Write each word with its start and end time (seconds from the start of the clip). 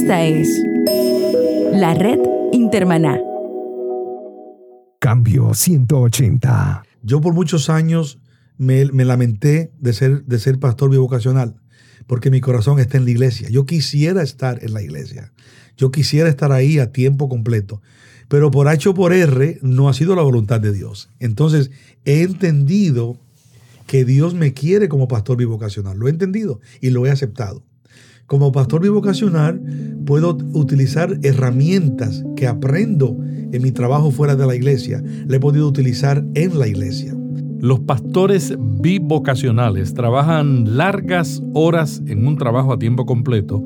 Esta 0.00 0.24
es 0.24 0.48
la 1.72 1.92
red 1.92 2.20
Intermaná. 2.52 3.18
Cambio 5.00 5.54
180. 5.54 6.84
Yo 7.02 7.20
por 7.20 7.34
muchos 7.34 7.68
años 7.68 8.20
me, 8.58 8.84
lamenté 8.84 9.72
de 9.80 9.92
ser, 9.92 10.24
de 10.24 10.38
ser 10.38 10.60
pastor 10.60 10.90
bivocacional, 10.90 11.56
porque 12.06 12.30
mi 12.30 12.40
corazón 12.40 12.78
está 12.78 12.96
en 12.96 13.06
la 13.06 13.10
iglesia. 13.10 13.48
Yo 13.48 13.66
quisiera 13.66 14.22
estar 14.22 14.62
en 14.62 14.72
la 14.72 14.82
iglesia. 14.82 15.32
Yo 15.76 15.90
quisiera 15.90 16.28
estar 16.28 16.52
ahí 16.52 16.78
a 16.78 16.92
tiempo 16.92 17.28
completo. 17.28 17.82
Pero 18.28 18.52
por 18.52 18.68
H 18.68 18.90
o 18.90 18.94
por 18.94 19.12
R 19.12 19.58
no 19.62 19.88
ha 19.88 19.94
sido 19.94 20.14
la 20.14 20.22
voluntad 20.22 20.60
de 20.60 20.72
Dios. 20.72 21.10
Entonces 21.18 21.72
he 22.04 22.22
entendido 22.22 23.18
que 23.88 24.04
Dios 24.04 24.34
me 24.34 24.52
quiere 24.52 24.88
como 24.88 25.08
pastor 25.08 25.38
bivocacional. 25.38 25.98
Lo 25.98 26.06
he 26.06 26.10
entendido 26.10 26.60
y 26.80 26.90
lo 26.90 27.04
he 27.04 27.10
aceptado. 27.10 27.64
Como 28.28 28.52
pastor 28.52 28.82
bivocacional 28.82 29.58
puedo 30.04 30.36
utilizar 30.52 31.18
herramientas 31.22 32.22
que 32.36 32.46
aprendo 32.46 33.16
en 33.52 33.62
mi 33.62 33.72
trabajo 33.72 34.10
fuera 34.10 34.36
de 34.36 34.46
la 34.46 34.54
iglesia, 34.54 35.02
le 35.26 35.38
he 35.38 35.40
podido 35.40 35.66
utilizar 35.66 36.22
en 36.34 36.58
la 36.58 36.68
iglesia. 36.68 37.16
Los 37.58 37.80
pastores 37.80 38.54
bivocacionales 38.58 39.94
trabajan 39.94 40.76
largas 40.76 41.42
horas 41.54 42.02
en 42.06 42.26
un 42.26 42.36
trabajo 42.36 42.74
a 42.74 42.78
tiempo 42.78 43.06
completo 43.06 43.64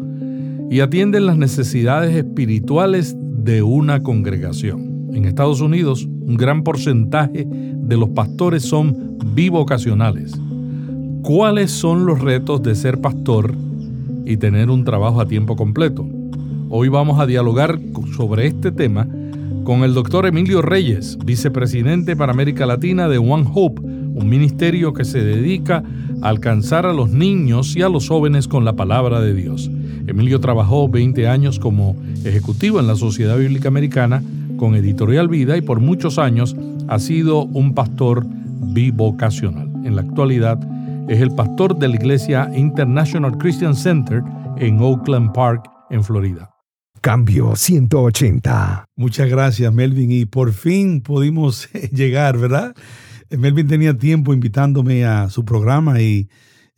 y 0.70 0.78
atienden 0.78 1.26
las 1.26 1.36
necesidades 1.36 2.14
espirituales 2.14 3.16
de 3.18 3.62
una 3.62 4.04
congregación. 4.04 5.08
En 5.12 5.24
Estados 5.24 5.60
Unidos, 5.60 6.04
un 6.04 6.36
gran 6.36 6.62
porcentaje 6.62 7.48
de 7.48 7.96
los 7.96 8.10
pastores 8.10 8.62
son 8.62 9.18
bivocacionales. 9.34 10.40
¿Cuáles 11.22 11.72
son 11.72 12.06
los 12.06 12.20
retos 12.20 12.62
de 12.62 12.76
ser 12.76 13.00
pastor 13.00 13.56
y 14.24 14.36
tener 14.36 14.70
un 14.70 14.84
trabajo 14.84 15.20
a 15.20 15.26
tiempo 15.26 15.56
completo? 15.56 16.06
Hoy 16.68 16.88
vamos 16.88 17.20
a 17.20 17.26
dialogar 17.26 17.78
sobre 18.16 18.46
este 18.46 18.72
tema 18.72 19.06
con 19.64 19.84
el 19.84 19.94
doctor 19.94 20.26
Emilio 20.26 20.62
Reyes, 20.62 21.18
vicepresidente 21.24 22.16
para 22.16 22.32
América 22.32 22.66
Latina 22.66 23.08
de 23.08 23.18
One 23.18 23.46
Hope, 23.52 23.82
un 23.82 24.28
ministerio 24.28 24.92
que 24.92 25.04
se 25.04 25.22
dedica 25.22 25.82
a 26.20 26.28
alcanzar 26.28 26.86
a 26.86 26.92
los 26.92 27.10
niños 27.10 27.76
y 27.76 27.82
a 27.82 27.88
los 27.88 28.08
jóvenes 28.08 28.48
con 28.48 28.64
la 28.64 28.74
palabra 28.74 29.20
de 29.20 29.34
Dios. 29.34 29.70
Emilio 30.06 30.40
trabajó 30.40 30.88
20 30.88 31.28
años 31.28 31.58
como 31.58 31.96
ejecutivo 32.24 32.80
en 32.80 32.86
la 32.86 32.96
Sociedad 32.96 33.38
Bíblica 33.38 33.68
Americana 33.68 34.22
con 34.56 34.74
Editorial 34.74 35.28
Vida 35.28 35.56
y 35.56 35.60
por 35.60 35.80
muchos 35.80 36.18
años 36.18 36.56
ha 36.88 36.98
sido 36.98 37.44
un 37.44 37.74
pastor 37.74 38.26
bivocacional. 38.26 39.68
En 39.84 39.96
la 39.96 40.02
actualidad 40.02 40.58
es 41.08 41.20
el 41.20 41.34
pastor 41.34 41.78
de 41.78 41.88
la 41.88 41.96
Iglesia 41.96 42.50
International 42.54 43.36
Christian 43.38 43.74
Center 43.74 44.22
en 44.56 44.80
Oakland 44.80 45.32
Park, 45.32 45.64
en 45.90 46.04
Florida. 46.04 46.50
Cambio 47.00 47.56
180. 47.56 48.84
Muchas 48.96 49.28
gracias, 49.28 49.72
Melvin. 49.72 50.12
Y 50.12 50.24
por 50.24 50.52
fin 50.52 51.00
pudimos 51.00 51.68
llegar, 51.92 52.38
¿verdad? 52.38 52.74
Melvin 53.30 53.66
tenía 53.66 53.96
tiempo 53.96 54.32
invitándome 54.32 55.04
a 55.04 55.28
su 55.28 55.44
programa 55.44 56.00
y 56.00 56.28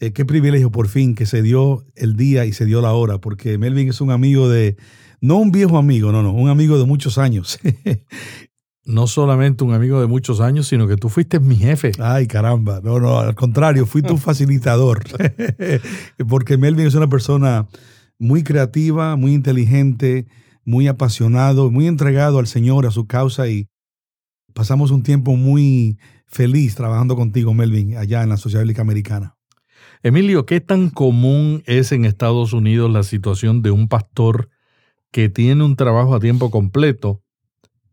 eh, 0.00 0.12
qué 0.12 0.24
privilegio 0.24 0.70
por 0.70 0.88
fin 0.88 1.14
que 1.14 1.26
se 1.26 1.42
dio 1.42 1.84
el 1.94 2.16
día 2.16 2.44
y 2.46 2.52
se 2.52 2.64
dio 2.64 2.80
la 2.80 2.92
hora, 2.92 3.18
porque 3.18 3.58
Melvin 3.58 3.88
es 3.88 4.00
un 4.00 4.10
amigo 4.10 4.48
de, 4.48 4.76
no 5.20 5.36
un 5.36 5.52
viejo 5.52 5.78
amigo, 5.78 6.12
no, 6.12 6.22
no, 6.22 6.32
un 6.32 6.48
amigo 6.48 6.78
de 6.78 6.86
muchos 6.86 7.18
años. 7.18 7.58
no 8.84 9.06
solamente 9.06 9.64
un 9.64 9.72
amigo 9.72 10.00
de 10.00 10.06
muchos 10.06 10.40
años, 10.40 10.68
sino 10.68 10.86
que 10.86 10.96
tú 10.96 11.08
fuiste 11.08 11.40
mi 11.40 11.56
jefe. 11.56 11.92
Ay, 11.98 12.26
caramba. 12.26 12.80
No, 12.82 13.00
no, 13.00 13.18
al 13.18 13.34
contrario, 13.34 13.86
fui 13.86 14.02
tu 14.02 14.16
facilitador. 14.18 15.04
Porque 16.28 16.56
Melvin 16.56 16.86
es 16.86 16.94
una 16.94 17.08
persona 17.08 17.66
muy 18.18 18.42
creativa, 18.42 19.16
muy 19.16 19.32
inteligente, 19.32 20.26
muy 20.64 20.86
apasionado, 20.86 21.70
muy 21.70 21.86
entregado 21.86 22.38
al 22.38 22.46
Señor, 22.46 22.86
a 22.86 22.90
su 22.90 23.06
causa 23.06 23.48
y 23.48 23.68
pasamos 24.52 24.90
un 24.90 25.02
tiempo 25.02 25.36
muy 25.36 25.98
feliz 26.26 26.74
trabajando 26.74 27.16
contigo, 27.16 27.54
Melvin, 27.54 27.96
allá 27.96 28.22
en 28.22 28.28
la 28.28 28.36
Sociedad 28.36 28.62
Bíblica 28.62 28.82
Americana. 28.82 29.36
Emilio, 30.02 30.44
¿qué 30.46 30.60
tan 30.60 30.90
común 30.90 31.62
es 31.66 31.90
en 31.92 32.04
Estados 32.04 32.52
Unidos 32.52 32.90
la 32.90 33.02
situación 33.02 33.62
de 33.62 33.70
un 33.70 33.88
pastor 33.88 34.50
que 35.10 35.28
tiene 35.28 35.64
un 35.64 35.76
trabajo 35.76 36.14
a 36.14 36.20
tiempo 36.20 36.50
completo 36.50 37.23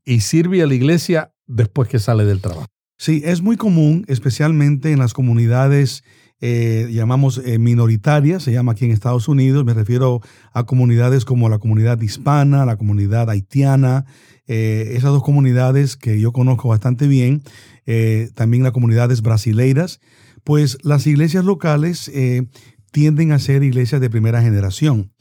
y 0.05 0.21
sirve 0.21 0.61
a 0.61 0.67
la 0.67 0.73
iglesia 0.73 1.33
después 1.47 1.87
que 1.89 1.99
sale 1.99 2.25
del 2.25 2.41
trabajo? 2.41 2.67
Sí, 2.97 3.21
es 3.25 3.41
muy 3.41 3.57
común, 3.57 4.05
especialmente 4.07 4.91
en 4.91 4.99
las 4.99 5.13
comunidades 5.13 6.03
eh, 6.43 6.87
llamamos 6.91 7.39
eh, 7.45 7.59
minoritaria, 7.59 8.39
se 8.39 8.51
llama 8.51 8.71
aquí 8.71 8.85
en 8.85 8.91
Estados 8.91 9.27
Unidos, 9.27 9.63
me 9.63 9.75
refiero 9.75 10.21
a 10.53 10.65
comunidades 10.65 11.23
como 11.23 11.49
la 11.49 11.59
comunidad 11.59 12.01
hispana, 12.01 12.65
la 12.65 12.77
comunidad 12.77 13.29
haitiana, 13.29 14.05
eh, 14.47 14.93
esas 14.95 15.11
dos 15.11 15.21
comunidades 15.21 15.97
que 15.97 16.19
yo 16.19 16.31
conozco 16.31 16.67
bastante 16.67 17.07
bien, 17.07 17.43
también 18.35 18.63
las 18.63 18.71
comunidades 18.71 19.21
brasileiras, 19.21 19.99
pues 20.43 20.77
las 20.81 21.05
iglesias 21.07 21.43
locales 21.43 22.09
tienden 22.91 23.33
a 23.33 23.39
ser 23.39 23.63
iglesias 23.63 23.99
de 23.99 24.09
primera 24.09 24.41
generación. 24.41 25.11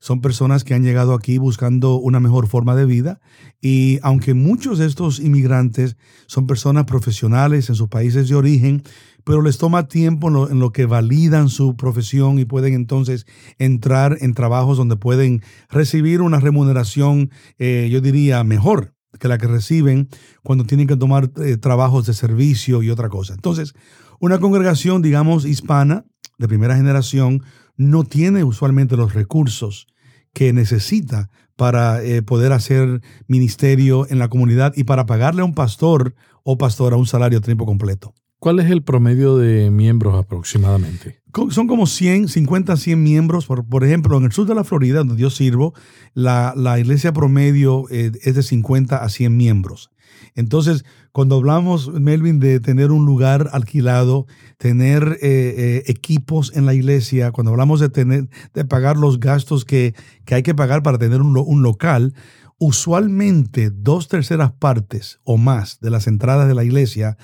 Son 0.00 0.20
personas 0.20 0.64
que 0.64 0.74
han 0.74 0.84
llegado 0.84 1.12
aquí 1.14 1.38
buscando 1.38 1.96
una 1.96 2.20
mejor 2.20 2.46
forma 2.46 2.74
de 2.74 2.86
vida 2.86 3.20
y 3.64 3.98
aunque 4.02 4.34
muchos 4.34 4.78
de 4.78 4.84
estos 4.84 5.18
inmigrantes 5.18 5.96
son 6.26 6.46
personas 6.46 6.84
profesionales 6.84 7.70
en 7.70 7.74
sus 7.74 7.88
países 7.88 8.28
de 8.28 8.34
origen, 8.34 8.82
pero 9.24 9.40
les 9.40 9.56
toma 9.56 9.88
tiempo 9.88 10.28
en 10.50 10.60
lo, 10.60 10.70
que 10.70 10.84
validan 10.84 11.48
su 11.48 11.74
profesión 11.74 12.38
y 12.38 12.44
pueden 12.44 12.74
entonces 12.74 13.24
entrar 13.58 14.18
en 14.20 14.34
trabajos 14.34 14.76
donde 14.76 14.96
pueden 14.96 15.42
recibir 15.70 16.20
una 16.20 16.40
remuneración, 16.40 17.30
eh, 17.58 17.88
yo 17.90 18.02
diría, 18.02 18.44
mejor 18.44 18.92
que 19.18 19.28
la 19.28 19.38
que 19.38 19.46
reciben 19.46 20.10
cuando 20.42 20.64
tienen 20.64 20.86
que 20.86 20.96
tomar 20.96 21.30
eh, 21.42 21.56
trabajos 21.56 22.04
de 22.04 22.12
servicio 22.12 22.82
y 22.82 22.90
otra 22.90 23.08
cosa. 23.08 23.32
Entonces, 23.32 23.72
una 24.20 24.40
congregación, 24.40 25.00
digamos, 25.00 25.46
hispana 25.46 26.04
de 26.36 26.48
primera 26.48 26.76
generación 26.76 27.42
no 27.78 28.04
tiene 28.04 28.44
usualmente 28.44 28.98
los 28.98 29.14
recursos 29.14 29.86
que 30.34 30.52
necesita 30.52 31.30
para 31.56 32.02
eh, 32.02 32.22
poder 32.22 32.52
hacer 32.52 33.00
ministerio 33.26 34.06
en 34.10 34.18
la 34.18 34.28
comunidad 34.28 34.74
y 34.76 34.84
para 34.84 35.06
pagarle 35.06 35.42
a 35.42 35.44
un 35.44 35.54
pastor 35.54 36.14
o 36.42 36.58
pastora 36.58 36.96
un 36.96 37.06
salario 37.06 37.38
a 37.38 37.42
tiempo 37.42 37.64
completo. 37.64 38.14
¿Cuál 38.38 38.60
es 38.60 38.70
el 38.70 38.82
promedio 38.82 39.38
de 39.38 39.70
miembros 39.70 40.14
aproximadamente? 40.18 41.22
Son 41.48 41.66
como 41.66 41.86
100, 41.86 42.28
50, 42.28 42.76
100 42.76 43.02
miembros. 43.02 43.46
Por, 43.46 43.66
por 43.66 43.84
ejemplo, 43.84 44.18
en 44.18 44.24
el 44.24 44.32
sur 44.32 44.46
de 44.46 44.54
la 44.54 44.64
Florida, 44.64 44.98
donde 44.98 45.16
yo 45.16 45.30
sirvo, 45.30 45.72
la, 46.12 46.52
iglesia 46.78 47.12
promedio 47.12 47.86
eh, 47.90 48.12
es 48.22 48.34
de 48.34 48.42
50 48.42 48.98
a 48.98 49.08
100 49.08 49.34
miembros. 49.34 49.90
Entonces, 50.34 50.84
cuando 51.12 51.36
hablamos, 51.36 51.92
Melvin, 51.92 52.40
de 52.40 52.60
tener 52.60 52.90
un 52.90 53.06
lugar 53.06 53.50
alquilado, 53.52 54.26
tener 54.58 55.18
eh, 55.22 55.54
eh, 55.56 55.82
equipos 55.86 56.52
en 56.54 56.66
la 56.66 56.74
iglesia, 56.74 57.30
cuando 57.32 57.52
hablamos 57.52 57.80
de, 57.80 57.88
tener, 57.88 58.28
de 58.52 58.64
pagar 58.64 58.96
los 58.96 59.20
gastos 59.20 59.64
que, 59.64 59.94
hay 60.30 60.42
que 60.42 60.54
pagar 60.54 60.82
para 60.82 60.98
tener 60.98 61.20
un, 61.20 61.36
un 61.36 61.62
local, 61.62 62.14
usualmente 62.58 63.70
dos 63.70 64.08
terceras 64.08 64.52
partes 64.52 65.20
o 65.24 65.36
más 65.36 65.80
de 65.80 65.90
las 65.90 66.06
entradas 66.06 66.48
de 66.48 66.54
la 66.54 66.64
iglesia 66.64 67.16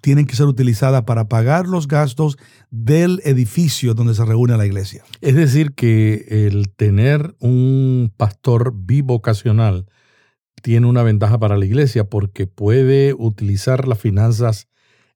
tienen 0.00 0.26
que 0.26 0.36
ser 0.36 0.46
utilizadas 0.46 1.02
para 1.02 1.28
pagar 1.28 1.66
los 1.66 1.86
gastos 1.88 2.38
del 2.70 3.20
edificio 3.24 3.94
donde 3.94 4.14
se 4.14 4.24
reúne 4.24 4.56
la 4.56 4.66
iglesia. 4.66 5.04
Es 5.20 5.34
decir, 5.34 5.72
que 5.74 6.46
el 6.46 6.70
tener 6.74 7.34
un 7.38 8.12
pastor 8.16 8.72
bivocacional 8.74 9.86
tiene 10.60 10.86
una 10.86 11.02
ventaja 11.02 11.38
para 11.38 11.56
la 11.56 11.64
iglesia 11.64 12.04
porque 12.04 12.46
puede 12.46 13.14
utilizar 13.14 13.86
las 13.88 13.98
finanzas 13.98 14.68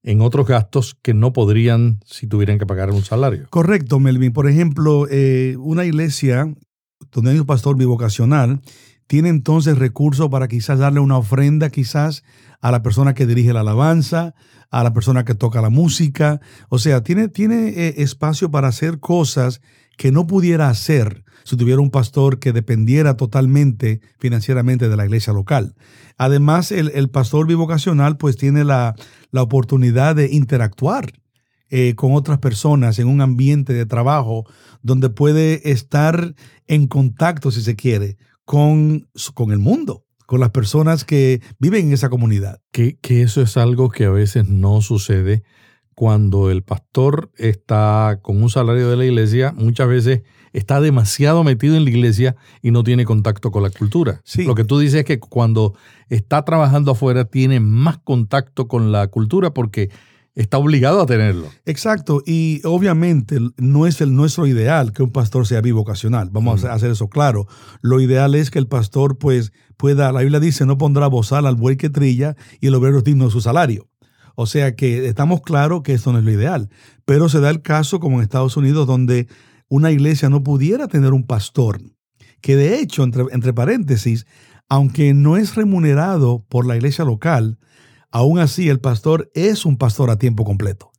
en 0.03 0.21
otros 0.21 0.47
gastos 0.47 0.95
que 1.01 1.13
no 1.13 1.33
podrían 1.33 1.99
si 2.05 2.27
tuvieran 2.27 2.59
que 2.59 2.65
pagar 2.67 2.91
un 2.91 3.03
salario. 3.03 3.47
Correcto, 3.49 3.99
Melvin. 3.99 4.33
Por 4.33 4.47
ejemplo, 4.47 5.07
eh, 5.09 5.55
una 5.57 5.83
iglesia 5.83 6.53
donde 7.11 7.31
hay 7.31 7.39
un 7.39 7.45
pastor 7.45 7.75
bivocacional 7.75 8.61
tiene 9.07 9.29
entonces 9.29 9.77
recursos 9.77 10.29
para 10.29 10.47
quizás 10.47 10.79
darle 10.79 10.99
una 10.99 11.17
ofrenda 11.17 11.69
quizás 11.69 12.23
a 12.61 12.71
la 12.71 12.81
persona 12.83 13.13
que 13.13 13.25
dirige 13.25 13.53
la 13.53 13.61
alabanza, 13.61 14.35
a 14.69 14.83
la 14.83 14.93
persona 14.93 15.25
que 15.25 15.35
toca 15.35 15.61
la 15.61 15.69
música. 15.69 16.39
O 16.69 16.79
sea, 16.79 17.03
tiene, 17.03 17.27
tiene 17.27 17.69
eh, 17.69 17.95
espacio 17.97 18.49
para 18.51 18.67
hacer 18.67 18.99
cosas 18.99 19.61
que 19.97 20.11
no 20.11 20.27
pudiera 20.27 20.69
hacer 20.69 21.24
si 21.45 21.55
tuviera 21.55 21.79
un 21.79 21.91
pastor 21.91 22.39
que 22.39 22.51
dependiera 22.51 23.15
totalmente 23.15 24.01
financieramente 24.17 24.89
de 24.89 24.97
la 24.97 25.05
iglesia 25.05 25.31
local. 25.31 25.75
Además, 26.17 26.71
el, 26.71 27.09
pastor 27.09 27.47
bivocacional 27.47 28.17
pues 28.17 28.35
tiene 28.35 28.63
la, 28.65 28.95
oportunidad 29.31 30.15
de 30.15 30.31
interactuar 30.31 31.13
eh, 31.69 31.93
con 31.95 32.13
otras 32.13 32.39
personas 32.39 32.99
en 32.99 33.07
un 33.07 33.21
ambiente 33.21 33.73
de 33.73 33.85
trabajo 33.85 34.45
donde 34.81 35.09
puede 35.09 35.71
estar 35.71 36.33
en 36.67 36.87
contacto, 36.87 37.51
si 37.51 37.61
se 37.61 37.75
quiere, 37.75 38.17
con, 38.43 39.07
con 39.33 39.51
el 39.51 39.59
mundo 39.59 40.01
con 40.25 40.39
las 40.39 40.49
personas 40.49 41.05
que 41.05 41.39
viven 41.59 41.85
en 41.85 41.93
esa 41.93 42.09
comunidad. 42.09 42.59
Que, 42.71 42.97
que, 42.97 43.21
eso 43.21 43.43
es 43.43 43.57
algo 43.57 43.91
que 43.91 44.05
a 44.05 44.09
veces 44.09 44.49
no 44.49 44.81
sucede 44.81 45.43
cuando 45.93 46.49
el 46.49 46.63
pastor 46.63 47.31
está 47.37 48.19
con 48.23 48.41
un 48.41 48.49
salario 48.49 48.89
de 48.89 48.97
la 48.97 49.05
iglesia, 49.05 49.53
muchas 49.55 49.87
veces 49.87 50.23
está 50.55 50.79
demasiado 50.79 51.43
metido 51.43 51.75
en 51.75 51.83
la 51.83 51.89
iglesia 51.89 52.37
y 52.61 52.71
no 52.71 52.83
tiene 52.83 53.03
contacto 53.03 53.51
con 53.51 53.61
la 53.61 53.69
cultura. 53.69 54.21
Sí. 54.23 54.45
Lo 54.45 54.55
que 54.55 54.63
tú 54.63 54.79
dices 54.79 55.01
es 55.01 55.05
que 55.05 55.19
cuando 55.19 55.75
está 56.07 56.45
trabajando 56.45 56.91
afuera 56.91 57.25
tiene 57.25 57.59
más 57.59 57.97
contacto 57.97 58.69
con 58.69 58.93
la 58.93 59.07
cultura 59.07 59.53
porque 59.53 59.89
está 60.33 60.57
obligado 60.57 61.01
a 61.01 61.05
tenerlo. 61.05 61.49
Exacto, 61.65 62.21
y 62.25 62.61
obviamente 62.63 63.37
no 63.57 63.85
es 63.85 63.99
el 63.99 64.15
nuestro 64.15 64.47
ideal 64.47 64.93
que 64.93 65.03
un 65.03 65.11
pastor 65.11 65.45
sea 65.45 65.59
bivocacional, 65.59 66.29
vamos 66.29 66.63
a 66.63 66.73
hacer 66.73 66.91
eso 66.91 67.09
claro. 67.09 67.47
Lo 67.81 67.99
ideal 67.99 68.33
es 68.33 68.49
que 68.49 68.59
el 68.59 68.67
pastor 68.67 69.17
pues 69.17 69.51
pueda, 69.75 70.11
la 70.13 70.21
Biblia 70.21 70.39
dice, 70.39 70.65
no 70.65 70.77
pondrá 70.77 71.07
bozal 71.07 71.47
al 71.47 71.55
buey 71.55 71.75
que 71.75 71.89
trilla 71.89 72.35
y 72.61 72.67
el 72.67 72.75
obrero 72.75 72.99
es 72.99 73.03
digno 73.03 73.25
de 73.25 73.31
su 73.31 73.41
salario. 73.41 73.89
O 74.35 74.45
sea 74.45 74.75
que 74.75 75.07
estamos 75.07 75.41
claros 75.41 75.81
que 75.83 75.93
esto 75.93 76.11
no 76.11 76.19
es 76.19 76.25
lo 76.25 76.31
ideal, 76.31 76.69
pero 77.05 77.27
se 77.27 77.39
da 77.41 77.49
el 77.49 77.61
caso 77.61 77.99
como 77.99 78.17
en 78.17 78.23
Estados 78.23 78.57
Unidos 78.57 78.87
donde 78.87 79.27
una 79.69 79.91
iglesia 79.91 80.29
no 80.29 80.43
pudiera 80.43 80.87
tener 80.87 81.13
un 81.13 81.25
pastor, 81.25 81.81
que 82.41 82.55
de 82.55 82.79
hecho, 82.79 83.03
entre, 83.03 83.25
entre 83.31 83.53
paréntesis, 83.53 84.25
aunque 84.69 85.13
no 85.13 85.37
es 85.37 85.55
remunerado 85.55 86.45
por 86.49 86.65
la 86.65 86.75
iglesia 86.75 87.05
local, 87.05 87.59
aún 88.11 88.39
así 88.39 88.69
el 88.69 88.79
pastor 88.79 89.31
es 89.33 89.65
un 89.65 89.77
pastor 89.77 90.09
a 90.09 90.17
tiempo 90.17 90.45
completo. 90.45 90.91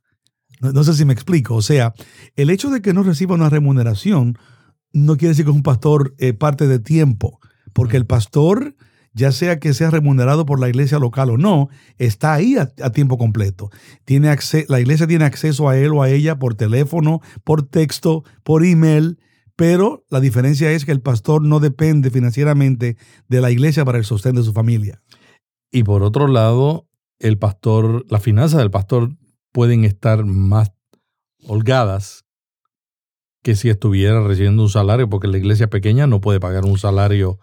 No, 0.59 0.83
sé 0.83 0.93
si 0.93 1.05
me 1.05 1.13
explico. 1.13 1.55
O 1.55 1.61
sea, 1.61 1.93
el 2.35 2.49
hecho 2.49 2.69
de 2.69 2.81
que 2.81 2.93
no 2.93 3.03
reciba 3.03 3.35
una 3.35 3.49
remuneración 3.49 4.37
no 4.91 5.17
quiere 5.17 5.29
decir 5.29 5.45
que 5.45 5.51
es 5.51 5.57
un 5.57 5.63
pastor 5.63 6.15
eh, 6.17 6.33
parte 6.33 6.67
de 6.67 6.79
tiempo, 6.79 7.39
porque 7.73 7.97
el 7.97 8.05
pastor, 8.05 8.75
ya 9.17 9.31
sea 9.31 9.59
que 9.59 9.73
sea 9.73 9.89
remunerado 9.89 10.45
por 10.45 10.59
la 10.59 10.69
iglesia 10.69 10.99
local 10.99 11.31
o 11.31 11.37
no, 11.37 11.69
está 11.97 12.35
ahí 12.35 12.55
a, 12.55 12.91
tiempo 12.91 13.17
completo. 13.17 13.69
Tiene 14.05 14.33
la 14.69 14.79
iglesia 14.79 15.07
tiene 15.07 15.25
acceso 15.25 15.67
a 15.67 15.77
él 15.77 15.93
o 15.93 16.03
a 16.03 16.09
ella 16.09 16.37
por 16.37 16.53
teléfono, 16.53 17.21
por 17.43 17.63
texto, 17.63 18.23
por 18.43 18.63
email, 18.63 19.19
pero 19.55 20.05
la 20.09 20.19
diferencia 20.19 20.71
es 20.71 20.85
que 20.85 20.91
el 20.91 21.01
pastor 21.01 21.41
no 21.41 21.59
depende 21.59 22.11
financieramente 22.11 22.95
de 23.27 23.41
la 23.41 23.49
iglesia 23.49 23.83
para 23.83 23.97
el 23.97 24.05
sostén 24.05 24.35
de 24.35 24.43
su 24.43 24.53
familia. 24.53 25.01
Y 25.71 25.83
por 25.83 26.03
otro 26.03 26.27
lado, 26.27 26.87
el 27.17 27.39
pastor, 27.39 28.05
las 28.09 28.21
finanzas 28.21 28.59
del 28.59 28.71
pastor 28.71 29.17
pueden 29.51 29.83
estar 29.83 30.25
más 30.25 30.71
holgadas 31.43 32.25
que 33.41 33.55
si 33.55 33.69
estuviera 33.69 34.21
recibiendo 34.21 34.61
un 34.61 34.69
salario, 34.69 35.09
porque 35.09 35.27
la 35.27 35.37
iglesia 35.37 35.69
pequeña 35.69 36.05
no 36.05 36.21
puede 36.21 36.39
pagar 36.39 36.65
un 36.65 36.77
salario 36.77 37.39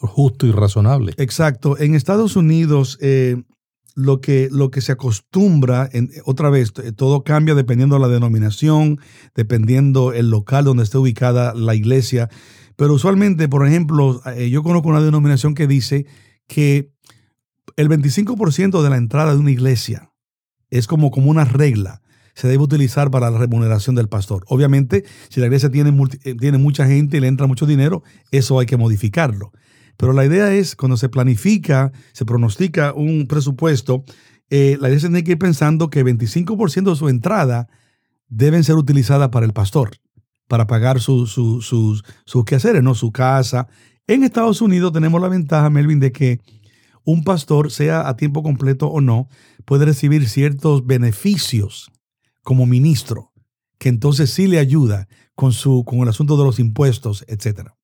justo 0.00 0.46
y 0.46 0.52
razonable. 0.52 1.14
Exacto. 1.16 1.78
En 1.78 1.94
Estados 1.94 2.36
Unidos, 2.36 2.98
eh, 3.00 3.42
lo, 3.94 4.20
que, 4.20 4.48
lo 4.50 4.70
que 4.70 4.80
se 4.80 4.92
acostumbra, 4.92 5.88
en, 5.92 6.10
otra 6.24 6.50
vez, 6.50 6.72
todo 6.96 7.22
cambia 7.24 7.54
dependiendo 7.54 7.96
de 7.96 8.00
la 8.00 8.08
denominación, 8.08 8.98
dependiendo 9.34 10.12
el 10.12 10.30
local 10.30 10.64
donde 10.64 10.84
esté 10.84 10.98
ubicada 10.98 11.54
la 11.54 11.74
iglesia. 11.74 12.28
Pero 12.76 12.94
usualmente, 12.94 13.48
por 13.48 13.66
ejemplo, 13.66 14.22
eh, 14.36 14.48
yo 14.50 14.62
conozco 14.62 14.88
una 14.88 15.02
denominación 15.02 15.54
que 15.54 15.66
dice 15.66 16.06
que 16.46 16.92
el 17.76 17.88
25% 17.88 18.82
de 18.82 18.90
la 18.90 18.96
entrada 18.96 19.34
de 19.34 19.38
una 19.38 19.50
iglesia 19.50 20.10
es 20.70 20.86
como, 20.86 21.10
como 21.10 21.30
una 21.30 21.44
regla. 21.44 22.02
Se 22.34 22.48
debe 22.48 22.62
utilizar 22.62 23.10
para 23.10 23.30
la 23.30 23.38
remuneración 23.38 23.96
del 23.96 24.08
pastor. 24.08 24.44
Obviamente, 24.48 25.04
si 25.28 25.40
la 25.40 25.46
iglesia 25.46 25.70
tiene, 25.70 25.94
eh, 26.24 26.34
tiene 26.36 26.58
mucha 26.58 26.86
gente 26.86 27.16
y 27.16 27.20
le 27.20 27.26
entra 27.26 27.46
mucho 27.46 27.66
dinero, 27.66 28.02
eso 28.30 28.58
hay 28.58 28.66
que 28.66 28.76
modificarlo. 28.76 29.52
Pero 30.00 30.14
la 30.14 30.24
idea 30.24 30.54
es, 30.54 30.76
cuando 30.76 30.96
se 30.96 31.10
planifica, 31.10 31.92
se 32.12 32.24
pronostica 32.24 32.94
un 32.94 33.26
presupuesto, 33.26 34.02
eh, 34.48 34.78
la 34.80 34.88
iglesia 34.88 35.10
tiene 35.10 35.24
que 35.24 35.32
ir 35.32 35.38
pensando 35.38 35.90
que 35.90 36.02
25% 36.02 36.88
de 36.88 36.96
su 36.96 37.10
entrada 37.10 37.68
deben 38.26 38.64
ser 38.64 38.76
utilizadas 38.76 39.28
para 39.28 39.44
el 39.44 39.52
pastor, 39.52 39.90
para 40.48 40.66
pagar 40.66 41.00
sus, 41.00 41.32
sus 41.32 42.44
quehaceres, 42.46 42.82
¿no? 42.82 42.94
su 42.94 43.12
casa. 43.12 43.68
En 44.06 44.24
Estados 44.24 44.62
Unidos 44.62 44.90
tenemos 44.94 45.20
la 45.20 45.28
ventaja, 45.28 45.68
Melvin, 45.68 46.00
de 46.00 46.12
que 46.12 46.40
un 47.04 47.22
pastor, 47.22 47.70
sea 47.70 48.08
a 48.08 48.16
tiempo 48.16 48.42
completo 48.42 48.86
o 48.86 49.02
no, 49.02 49.28
puede 49.66 49.84
recibir 49.84 50.30
ciertos 50.30 50.86
beneficios 50.86 51.90
como 52.42 52.64
ministro, 52.64 53.32
que 53.78 53.90
entonces 53.90 54.30
sí 54.30 54.46
le 54.46 54.60
ayuda 54.60 55.08
con, 55.34 55.52
su, 55.52 55.84
con 55.84 55.98
el 55.98 56.08
asunto 56.08 56.38
de 56.38 56.44
los 56.44 56.58
impuestos, 56.58 57.22
etcétera. 57.28 57.76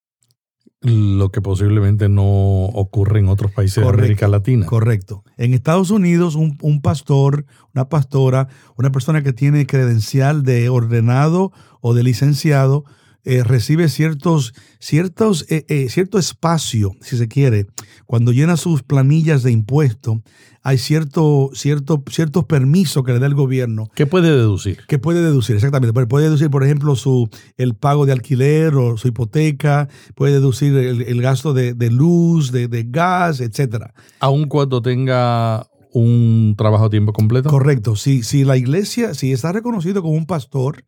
Lo 0.82 1.30
que 1.30 1.40
posiblemente 1.40 2.08
no 2.08 2.24
ocurre 2.24 3.20
en 3.20 3.28
otros 3.28 3.50
países 3.50 3.82
de 3.82 3.88
América 3.88 4.28
Latina. 4.28 4.66
Correcto. 4.66 5.24
En 5.36 5.54
Estados 5.54 5.90
Unidos, 5.90 6.34
un, 6.34 6.58
un, 6.60 6.82
pastor, 6.82 7.46
una 7.74 7.88
pastora, 7.88 8.48
una 8.76 8.92
persona 8.92 9.22
que 9.22 9.32
tiene 9.32 9.66
credencial 9.66 10.42
de 10.42 10.68
ordenado 10.68 11.50
o 11.80 11.94
de 11.94 12.02
licenciado, 12.02 12.84
eh, 13.28 13.42
recibe 13.42 13.88
ciertos, 13.88 14.54
ciertos, 14.78 15.46
eh, 15.50 15.64
eh, 15.68 15.88
cierto 15.88 16.16
espacio, 16.16 16.92
si 17.00 17.16
se 17.16 17.26
quiere. 17.26 17.66
Cuando 18.06 18.30
llena 18.30 18.56
sus 18.56 18.84
planillas 18.84 19.42
de 19.42 19.50
impuestos, 19.50 20.18
hay 20.62 20.78
cierto, 20.78 21.50
cierto, 21.52 22.04
ciertos 22.08 22.44
permisos 22.44 23.02
que 23.02 23.12
le 23.12 23.18
da 23.18 23.26
el 23.26 23.34
gobierno. 23.34 23.90
¿Qué 23.96 24.06
puede 24.06 24.30
deducir? 24.30 24.78
¿Qué 24.86 25.00
puede 25.00 25.22
deducir, 25.22 25.56
exactamente. 25.56 26.06
Puede 26.06 26.26
deducir, 26.26 26.50
por 26.50 26.62
ejemplo, 26.62 26.94
su, 26.94 27.28
el 27.56 27.74
pago 27.74 28.06
de 28.06 28.12
alquiler 28.12 28.76
o 28.76 28.96
su 28.96 29.08
hipoteca, 29.08 29.88
puede 30.14 30.34
deducir 30.34 30.76
el, 30.76 31.20
gasto 31.20 31.52
de, 31.52 31.74
luz, 31.90 32.52
de, 32.52 32.68
de 32.68 32.84
gas, 32.84 33.40
etcétera. 33.40 33.92
Aun 34.20 34.46
cuando 34.46 34.82
tenga 34.82 35.66
un 35.92 36.54
trabajo 36.56 36.84
a 36.84 36.90
tiempo 36.90 37.12
completo. 37.12 37.50
Correcto. 37.50 37.96
Si, 37.96 38.22
si 38.22 38.44
la 38.44 38.56
iglesia, 38.56 39.14
si 39.14 39.32
está 39.32 39.50
reconocido 39.50 40.00
como 40.00 40.14
un 40.14 40.26
pastor 40.26 40.84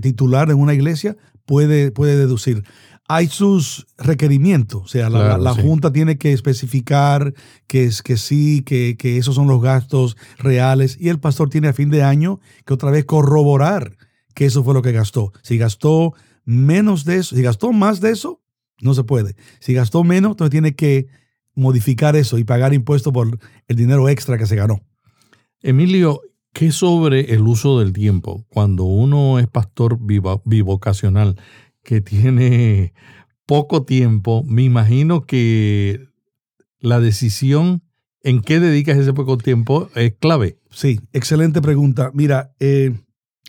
titular 0.00 0.50
en 0.50 0.58
una 0.58 0.72
iglesia, 0.72 1.14
puede, 1.52 1.90
puede 1.90 2.16
deducir. 2.16 2.64
Hay 3.08 3.26
sus 3.26 3.86
requerimientos, 3.98 4.82
o 4.84 4.88
sea, 4.88 5.10
la, 5.10 5.52
Junta 5.52 5.92
tiene 5.92 6.16
que 6.16 6.32
especificar 6.32 7.34
que, 7.66 7.84
es, 7.84 8.00
que 8.00 8.16
sí, 8.16 8.62
que, 8.62 8.96
que 8.96 9.18
esos 9.18 9.34
son 9.34 9.48
los 9.48 9.60
gastos 9.60 10.16
reales 10.38 10.96
y 10.98 11.10
el 11.10 11.20
pastor 11.20 11.50
tiene 11.50 11.68
a 11.68 11.74
fin 11.74 11.90
de 11.90 12.02
año 12.02 12.40
que 12.64 12.72
otra 12.72 12.90
vez 12.90 13.04
corroborar 13.04 13.98
que 14.34 14.46
eso 14.46 14.64
fue 14.64 14.72
lo 14.72 14.80
que 14.80 14.92
gastó. 14.92 15.34
Si 15.42 15.58
gastó 15.58 16.14
menos 16.46 17.04
de 17.04 17.18
eso, 17.18 17.36
si 17.36 17.42
gastó 17.42 17.70
más 17.72 18.00
de 18.00 18.12
eso, 18.12 18.40
no 18.80 18.94
se 18.94 19.04
puede. 19.04 19.36
Si 19.60 19.74
gastó 19.74 20.04
menos, 20.04 20.30
entonces 20.30 20.52
tiene 20.52 20.74
que 20.74 21.08
modificar 21.54 22.16
eso 22.16 22.38
y 22.38 22.44
pagar 22.44 22.72
impuestos 22.72 23.12
por 23.12 23.38
el 23.68 23.76
dinero 23.76 24.08
extra 24.08 24.38
que 24.38 24.46
se 24.46 24.56
ganó. 24.56 24.80
Emilio, 25.60 26.22
¿Qué 26.52 26.70
sobre 26.70 27.32
el 27.32 27.42
uso 27.42 27.78
del 27.78 27.94
tiempo? 27.94 28.44
Cuando 28.50 28.84
uno 28.84 29.38
es 29.38 29.48
pastor 29.48 29.98
bivocacional 30.44 31.40
que 31.82 32.02
tiene 32.02 32.92
poco 33.46 33.84
tiempo, 33.84 34.44
me 34.46 34.62
imagino 34.62 35.24
que 35.24 36.08
la 36.78 37.00
decisión 37.00 37.82
en 38.20 38.42
qué 38.42 38.60
dedicas 38.60 38.98
ese 38.98 39.14
poco 39.14 39.38
tiempo 39.38 39.88
es 39.94 40.14
clave. 40.20 40.58
Sí, 40.70 41.00
excelente 41.14 41.62
pregunta. 41.62 42.10
Mira, 42.12 42.54
eh, 42.60 43.00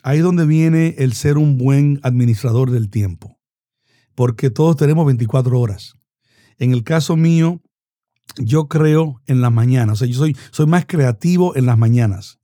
ahí 0.02 0.20
es 0.20 0.24
donde 0.24 0.46
viene 0.46 0.96
el 0.98 1.12
ser 1.12 1.38
un 1.38 1.58
buen 1.58 2.00
administrador 2.04 2.72
del 2.72 2.90
tiempo, 2.90 3.38
porque 4.16 4.50
todos 4.50 4.78
tenemos 4.78 5.06
24 5.06 5.60
horas. 5.60 5.96
En 6.58 6.72
el 6.72 6.84
caso 6.86 7.18
mío, 7.18 7.62
yo 8.38 8.70
creo 8.70 9.22
en 9.28 9.42
las 9.42 9.52
mañanas, 9.52 9.94
o 9.94 9.96
sea, 9.98 10.08
yo 10.08 10.18
soy, 10.18 10.38
soy 10.52 10.68
más 10.68 10.86
creativo 10.86 11.54
en 11.58 11.66
las 11.66 11.78
mañanas 11.78 12.40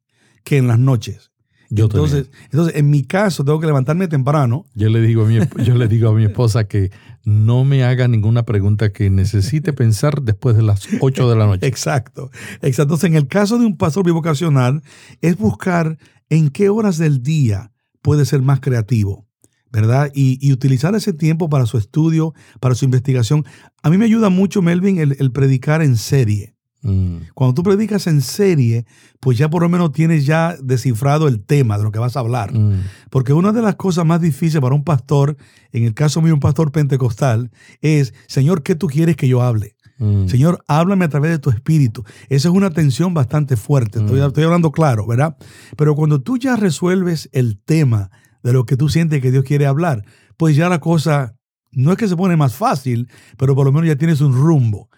que 0.49 0.57
en 0.57 0.67
las 0.67 0.79
noches. 0.79 1.29
Yo 1.69 1.85
entonces, 1.85 2.31
entonces, 2.45 2.75
en 2.75 2.89
mi 2.89 3.03
caso, 3.03 3.45
tengo 3.45 3.59
que 3.59 3.67
levantarme 3.67 4.07
temprano. 4.07 4.65
Yo 4.73 4.89
le 4.89 4.99
digo 4.99 5.25
a 5.25 5.27
mi, 5.27 5.37
yo 5.63 5.75
le 5.75 5.87
digo 5.87 6.09
a 6.09 6.13
mi 6.15 6.23
esposa 6.23 6.63
que 6.63 6.91
no 7.23 7.63
me 7.65 7.83
haga 7.83 8.07
ninguna 8.07 8.45
pregunta 8.45 8.91
que 8.91 9.11
necesite 9.11 9.73
pensar 9.73 10.23
después 10.23 10.55
de 10.55 10.63
las 10.63 10.87
8 10.99 11.29
de 11.29 11.35
la 11.35 11.45
noche. 11.45 11.67
Exacto. 11.67 12.31
Exacto. 12.63 12.81
Entonces, 12.81 13.11
en 13.11 13.15
el 13.15 13.27
caso 13.27 13.59
de 13.59 13.67
un 13.67 13.77
pastor 13.77 14.03
bivocacional, 14.03 14.81
es 15.21 15.37
buscar 15.37 15.99
en 16.29 16.49
qué 16.49 16.69
horas 16.69 16.97
del 16.97 17.21
día 17.21 17.71
puede 18.01 18.25
ser 18.25 18.41
más 18.41 18.59
creativo, 18.59 19.27
¿verdad? 19.71 20.09
Y, 20.15 20.51
utilizar 20.51 20.95
ese 20.95 21.13
tiempo 21.13 21.47
para 21.47 21.67
su 21.67 21.77
estudio, 21.77 22.33
para 22.59 22.73
su 22.73 22.85
investigación. 22.85 23.45
A 23.83 23.91
mí 23.91 23.99
me 23.99 24.05
ayuda 24.05 24.29
mucho, 24.29 24.63
Melvin, 24.63 24.97
el 24.97 25.31
predicar 25.31 25.83
en 25.83 25.97
serie. 25.97 26.55
Mm. 26.81 27.17
Cuando 27.33 27.53
tú 27.53 27.63
predicas 27.63 28.07
en 28.07 28.21
serie, 28.21 28.85
pues 29.19 29.37
ya 29.37 29.49
por 29.49 29.63
lo 29.63 29.69
menos 29.69 29.91
tienes 29.91 30.25
ya 30.25 30.55
descifrado 30.61 31.27
el 31.27 31.41
tema 31.41 31.77
de 31.77 31.83
lo 31.83 31.91
que 31.91 31.99
vas 31.99 32.15
a 32.15 32.21
hablar. 32.21 32.53
Mm. 32.53 32.83
Porque 33.09 33.33
una 33.33 33.51
de 33.51 33.61
las 33.61 33.75
cosas 33.75 34.05
más 34.05 34.21
difíciles 34.21 34.61
para 34.61 34.75
un 34.75 34.83
pastor, 34.83 35.37
en 35.71 35.83
el 35.83 35.93
caso 35.93 36.21
mío 36.21 36.33
un 36.33 36.39
pastor 36.39 36.71
pentecostal, 36.71 37.51
es, 37.81 38.13
Señor, 38.27 38.63
¿qué 38.63 38.75
tú 38.75 38.87
quieres 38.87 39.15
que 39.15 39.27
yo 39.27 39.41
hable? 39.41 39.75
Mm. 39.97 40.27
Señor, 40.27 40.63
háblame 40.67 41.05
a 41.05 41.09
través 41.09 41.31
de 41.31 41.39
tu 41.39 41.49
espíritu. 41.49 42.03
Esa 42.29 42.47
es 42.47 42.53
una 42.53 42.71
tensión 42.71 43.13
bastante 43.13 43.57
fuerte. 43.57 43.99
Estoy, 43.99 44.21
estoy 44.21 44.43
hablando 44.43 44.71
claro, 44.71 45.05
¿verdad? 45.05 45.35
Pero 45.75 45.95
cuando 45.95 46.21
tú 46.21 46.37
ya 46.37 46.55
resuelves 46.55 47.29
el 47.33 47.59
tema 47.59 48.09
de 48.41 48.53
lo 48.53 48.65
que 48.65 48.77
tú 48.77 48.87
sientes 48.87 49.21
que 49.21 49.31
Dios 49.31 49.43
quiere 49.43 49.65
hablar, 49.65 50.05
pues 50.37 50.55
ya 50.55 50.69
la 50.69 50.79
cosa 50.79 51.35
no 51.71 51.91
es 51.91 51.97
que 51.97 52.07
se 52.07 52.15
pone 52.15 52.35
más 52.35 52.55
fácil, 52.55 53.09
pero 53.37 53.55
por 53.55 53.65
lo 53.65 53.71
menos 53.71 53.87
ya 53.87 53.95
tienes 53.95 54.21
un 54.21 54.33
rumbo. 54.33 54.89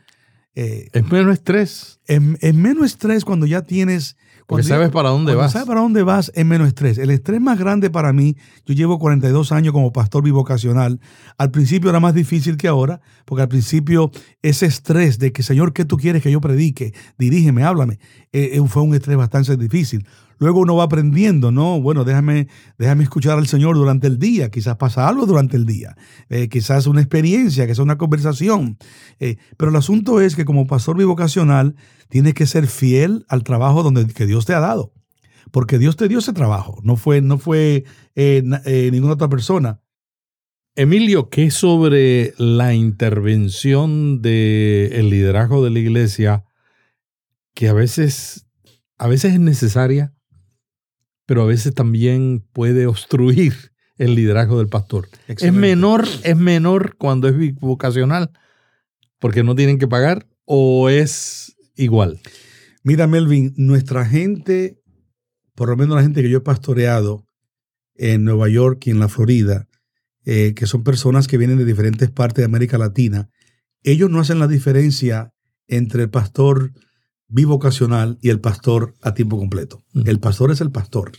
Eh, 0.55 0.89
Es 0.91 1.09
menos 1.09 1.33
estrés. 1.33 1.99
es, 2.07 2.53
menos 2.53 2.85
estrés 2.85 3.23
cuando 3.25 3.45
ya 3.45 3.61
tienes... 3.61 4.17
Porque 4.47 4.63
cuando 4.63 4.67
ya- 4.67 4.75
sabes 4.75 4.89
para 4.89 5.09
dónde 5.09 5.33
vas. 5.33 5.53
sabes 5.53 5.65
para 5.67 5.79
dónde 5.79 6.03
vas 6.03 6.29
es 6.35 6.45
menos 6.45 6.67
estrés. 6.67 6.97
El 6.97 7.09
estrés 7.09 7.39
más 7.39 7.57
grande 7.57 7.89
para 7.89 8.11
mí, 8.11 8.35
yo 8.65 8.73
llevo 8.73 8.99
42 8.99 9.53
años 9.53 9.71
como 9.71 9.93
pastor 9.93 10.23
bivocacional. 10.23 10.99
Al 11.37 11.51
principio 11.51 11.89
era 11.89 12.01
más 12.01 12.13
difícil 12.13 12.57
que 12.57 12.67
ahora, 12.67 12.99
porque 13.23 13.43
al 13.43 13.47
principio 13.47 14.11
ese 14.41 14.65
estrés 14.65 15.19
de 15.19 15.31
que, 15.31 15.41
Señor, 15.41 15.71
¿qué 15.71 15.85
tú 15.85 15.95
quieres 15.95 16.21
que 16.21 16.31
yo 16.31 16.41
predique? 16.41 16.93
Dirígeme, 17.17 17.63
háblame. 17.63 17.99
eh, 18.33 18.51
eh, 18.53 18.61
fue 18.67 18.81
un 18.83 18.93
estrés 18.93 19.15
bastante 19.15 19.55
difícil. 19.55 20.05
Luego 20.41 20.61
uno 20.61 20.75
va 20.75 20.85
aprendiendo, 20.85 21.51
¿no? 21.51 21.79
Bueno, 21.79 22.03
déjame, 22.03 22.47
déjame 22.79 23.03
escuchar 23.03 23.37
al 23.37 23.45
Señor 23.45 23.75
durante 23.75 24.07
el 24.07 24.17
día. 24.17 24.49
Quizás 24.49 24.75
pasa 24.75 25.07
algo 25.07 25.27
durante 25.27 25.55
el 25.55 25.67
día. 25.67 25.95
Eh, 26.29 26.49
quizás 26.49 26.87
una 26.87 26.99
experiencia, 26.99 27.67
quizás 27.67 27.77
una 27.77 27.99
conversación. 27.99 28.79
Eh, 29.19 29.37
pero 29.55 29.69
el 29.69 29.77
asunto 29.77 30.19
es 30.19 30.35
que 30.35 30.43
como 30.43 30.65
pastor 30.65 30.97
bivocacional 30.97 31.75
tienes 32.09 32.33
que 32.33 32.47
ser 32.47 32.65
fiel 32.65 33.23
al 33.29 33.43
trabajo 33.43 33.83
donde, 33.83 34.07
que 34.07 34.25
Dios 34.25 34.47
te 34.47 34.55
ha 34.55 34.59
dado. 34.59 34.93
Porque 35.51 35.77
Dios 35.77 35.95
te 35.95 36.07
dio 36.07 36.17
ese 36.17 36.33
trabajo. 36.33 36.79
No 36.81 36.95
fue, 36.95 37.21
no 37.21 37.37
fue 37.37 37.83
eh, 38.15 38.41
eh, 38.65 38.89
ninguna 38.91 39.13
otra 39.13 39.29
persona. 39.29 39.79
Emilio, 40.75 41.29
¿qué 41.29 41.51
sobre 41.51 42.33
la 42.39 42.73
intervención 42.73 44.23
del 44.23 45.11
liderazgo 45.11 45.63
de 45.63 45.69
la 45.69 45.77
iglesia 45.77 46.45
que 47.53 47.69
a 47.69 47.73
veces, 47.73 48.47
a 48.97 49.07
veces 49.07 49.33
es 49.33 49.39
necesaria, 49.39 50.15
pero 51.31 51.43
a 51.43 51.45
veces 51.45 51.73
también 51.73 52.43
puede 52.51 52.87
obstruir 52.87 53.53
el 53.97 54.15
liderazgo 54.15 54.57
del 54.57 54.67
pastor? 54.67 55.07
Es 55.29 55.53
menor, 55.53 56.05
es 56.25 56.35
menor 56.35 56.97
cuando 56.97 57.29
es 57.29 57.55
vocacional, 57.55 58.31
porque 59.17 59.41
no 59.41 59.55
tienen 59.55 59.79
que 59.79 59.87
pagar, 59.87 60.27
o 60.43 60.89
es 60.89 61.55
igual. 61.77 62.19
Mira, 62.83 63.07
Melvin, 63.07 63.53
nuestra 63.55 64.05
gente, 64.05 64.81
por 65.55 65.69
lo 65.69 65.77
menos 65.77 65.95
la 65.95 66.01
gente 66.01 66.21
que 66.21 66.29
yo 66.29 66.39
he 66.39 66.41
pastoreado 66.41 67.25
en 67.95 68.25
Nueva 68.25 68.49
York 68.49 68.87
y 68.87 68.89
en 68.89 68.99
la 68.99 69.07
Florida, 69.07 69.69
eh, 70.25 70.53
que 70.53 70.65
son 70.65 70.83
personas 70.83 71.29
que 71.29 71.37
vienen 71.37 71.59
de 71.59 71.63
diferentes 71.63 72.09
partes 72.09 72.39
de 72.39 72.45
América 72.47 72.77
Latina, 72.77 73.29
ellos 73.83 74.09
no 74.09 74.19
hacen 74.19 74.39
la 74.39 74.49
diferencia 74.49 75.31
entre 75.69 76.03
el 76.03 76.09
pastor 76.09 76.73
bivocacional 77.31 78.19
y 78.21 78.29
el 78.29 78.39
pastor 78.39 78.93
a 79.01 79.13
tiempo 79.13 79.37
completo. 79.37 79.83
El 80.05 80.19
pastor 80.19 80.51
es 80.51 80.61
el 80.61 80.71
pastor. 80.71 81.11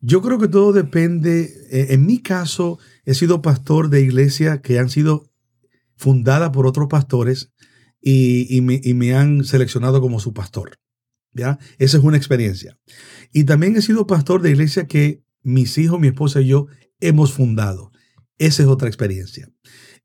Yo 0.00 0.20
creo 0.20 0.38
que 0.38 0.48
todo 0.48 0.72
depende, 0.72 1.50
eh, 1.70 1.86
en 1.90 2.04
mi 2.04 2.20
caso, 2.20 2.78
he 3.04 3.14
sido 3.14 3.40
pastor 3.40 3.88
de 3.88 4.02
iglesia 4.02 4.60
que 4.60 4.78
han 4.78 4.90
sido 4.90 5.30
fundadas 5.96 6.50
por 6.50 6.66
otros 6.66 6.88
pastores 6.88 7.52
y, 8.00 8.54
y 8.54 8.60
me, 8.60 8.80
y 8.82 8.94
me 8.94 9.14
han 9.14 9.44
seleccionado 9.44 10.00
como 10.00 10.20
su 10.20 10.34
pastor. 10.34 10.78
¿ya? 11.32 11.58
Esa 11.78 11.98
es 11.98 12.04
una 12.04 12.16
experiencia. 12.16 12.78
Y 13.32 13.44
también 13.44 13.76
he 13.76 13.82
sido 13.82 14.06
pastor 14.06 14.42
de 14.42 14.50
iglesia 14.50 14.86
que 14.86 15.22
mis 15.42 15.78
hijos, 15.78 16.00
mi 16.00 16.08
esposa 16.08 16.40
y 16.40 16.48
yo 16.48 16.66
hemos 17.00 17.32
fundado. 17.32 17.92
Esa 18.38 18.64
es 18.64 18.68
otra 18.68 18.88
experiencia. 18.88 19.48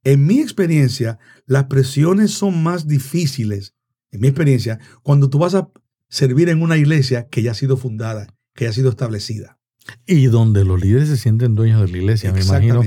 En 0.04 0.26
mi 0.26 0.40
experiencia, 0.40 1.20
las 1.46 1.66
presiones 1.66 2.32
son 2.32 2.64
más 2.64 2.88
difíciles, 2.88 3.76
en 4.12 4.22
mi 4.22 4.28
experiencia, 4.28 4.80
cuando 5.04 5.30
tú 5.30 5.40
vas 5.40 5.56
a 5.56 5.70
servir 6.10 6.50
en 6.50 6.62
una 6.62 6.78
iglesia 6.78 7.28
que 7.30 7.42
ya 7.42 7.52
ha 7.52 7.56
sido 7.56 7.78
fundada, 7.78 8.28
que 8.54 8.66
ya 8.66 8.70
ha 8.70 8.74
sido 8.74 8.90
establecida. 8.90 9.58
Y 10.06 10.26
donde 10.26 10.66
los 10.66 10.80
líderes 10.80 11.10
se 11.10 11.18
sienten 11.18 11.56
dueños 11.56 11.82
de 11.82 11.88
la 11.88 11.98
iglesia, 11.98 12.32
me 12.34 12.42
imagino 12.42 12.84